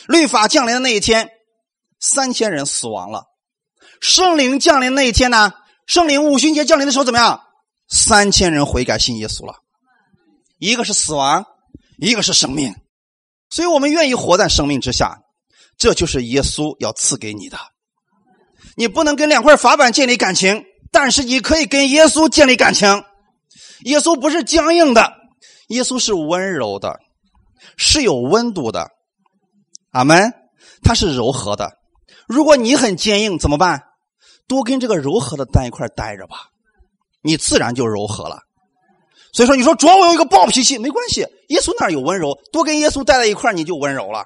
[0.07, 1.29] 律法降临的那一天，
[1.99, 3.23] 三千人死亡了；
[4.01, 5.53] 圣灵降临那一天呢？
[5.85, 7.41] 圣灵五旬节降临的时候怎么样？
[7.87, 9.55] 三千人悔改信耶稣了。
[10.59, 11.45] 一个是死亡。
[11.99, 12.75] 一个是生命，
[13.49, 15.17] 所以我们愿意活在生命之下，
[15.79, 17.57] 这就是耶稣要赐给你的。
[18.75, 23.03] 你不能跟两块法板建立感情，但是你可以跟耶稣建立感情。
[23.85, 25.11] 耶稣不是僵硬的，
[25.69, 26.99] 耶稣是温柔的，
[27.77, 28.91] 是有温度的。
[29.89, 30.31] 阿门，
[30.83, 31.79] 他是柔和的。
[32.27, 33.83] 如果你很坚硬怎么办？
[34.47, 36.47] 多跟这个柔和的在一块待着吧，
[37.21, 38.39] 你自然就柔和了。
[39.33, 41.27] 所以说，你说主要我有一个暴脾气，没关系。
[41.49, 44.25] 耶稣那儿有温柔，多跟耶稣待在一块你就温柔了，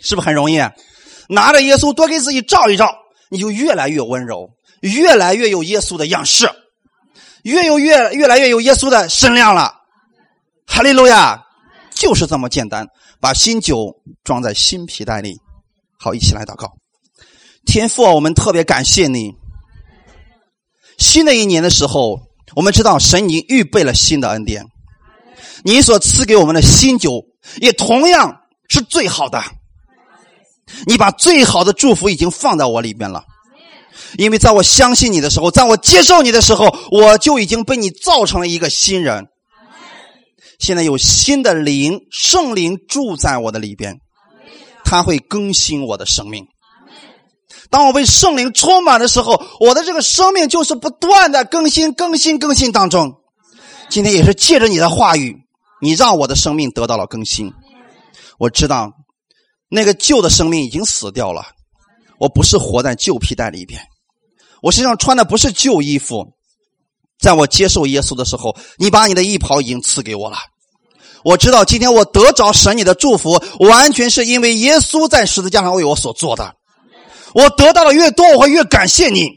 [0.00, 0.58] 是不是很容易？
[1.28, 2.96] 拿着耶稣多给自己照一照，
[3.30, 4.50] 你就越来越温柔，
[4.80, 6.50] 越来越有耶稣的样式，
[7.42, 9.72] 越有越越来越有耶稣的身量了。
[10.66, 11.40] 哈利路亚，
[11.90, 12.86] 就是这么简单。
[13.20, 13.94] 把新酒
[14.24, 15.38] 装在新皮袋里，
[15.96, 16.72] 好，一起来祷告。
[17.66, 19.34] 天父，我们特别感谢你。
[20.98, 22.20] 新的一年的时候。
[22.54, 24.66] 我们知道神已经预备了新的恩典，
[25.64, 27.24] 你所赐给我们的新酒
[27.62, 29.42] 也同样是最好的。
[30.84, 33.24] 你把最好的祝福已经放在我里边了，
[34.18, 39.28] 因为在我相信你的时候，在我接受你的时候，我就已经被你造成了一个新人。
[40.58, 43.96] 现在有新的灵，圣灵住在我的里边，
[44.84, 46.46] 他会更新我的生命。
[47.72, 53.14] 当我被圣灵充满的时候，我的这个生命就是不断的更新、更新、更新当中。
[53.88, 55.34] 今天也是借着你的话语，
[55.80, 57.50] 你让我的生命得到了更新。
[58.36, 58.92] 我知道
[59.70, 61.46] 那个旧的生命已经死掉了，
[62.18, 63.80] 我不是活在旧皮带里边，
[64.60, 66.26] 我身上穿的不是旧衣服。
[67.18, 70.36] 在我接受耶稣的时候，你把你的衣袍已经赐给我了。
[71.24, 76.54] 我知道今天我得着神你的祝福，完全是因为耶稣在十字架上为我所做的。
[77.34, 79.30] 我得到的越多，我会越感谢你，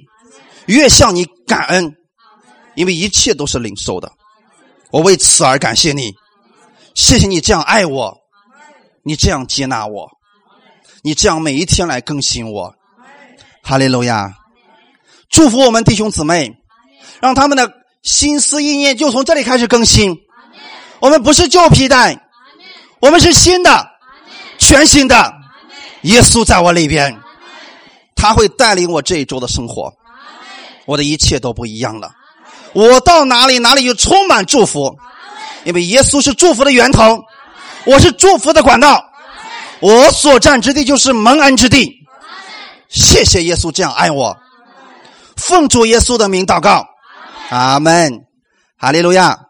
[0.66, 1.96] 越向你感恩，
[2.76, 4.12] 因为一切都是领受的。
[4.92, 6.14] 我为此而感谢你，
[6.94, 8.18] 谢谢你这样爱我，
[9.04, 10.10] 你这样接纳我，
[11.04, 12.74] 你这样每一天来更新我。
[13.62, 14.32] 哈利路亚！
[15.30, 16.52] 祝福我们弟兄姊妹，
[17.20, 17.72] 让他们的
[18.04, 20.16] 心思意念就从这里开始更新。
[21.00, 22.18] 我们不是旧皮带，
[23.00, 23.88] 我们是新的，
[24.60, 25.34] 全新的。
[26.04, 27.25] 耶稣在我里边。
[28.26, 29.94] 他会带领我这一周的生活，
[30.86, 32.10] 我的一切都不一样了。
[32.74, 34.98] 我到哪里，哪里就充满祝福，
[35.64, 37.24] 因为耶稣是祝福的源头，
[37.86, 39.00] 我是祝福的管道，
[39.80, 41.94] 我所站之地就是蒙恩之地。
[42.90, 44.36] 谢谢耶稣这样爱我，
[45.38, 46.88] 奉主耶稣的名祷告，
[47.50, 48.26] 阿门，
[48.76, 49.45] 哈利路亚。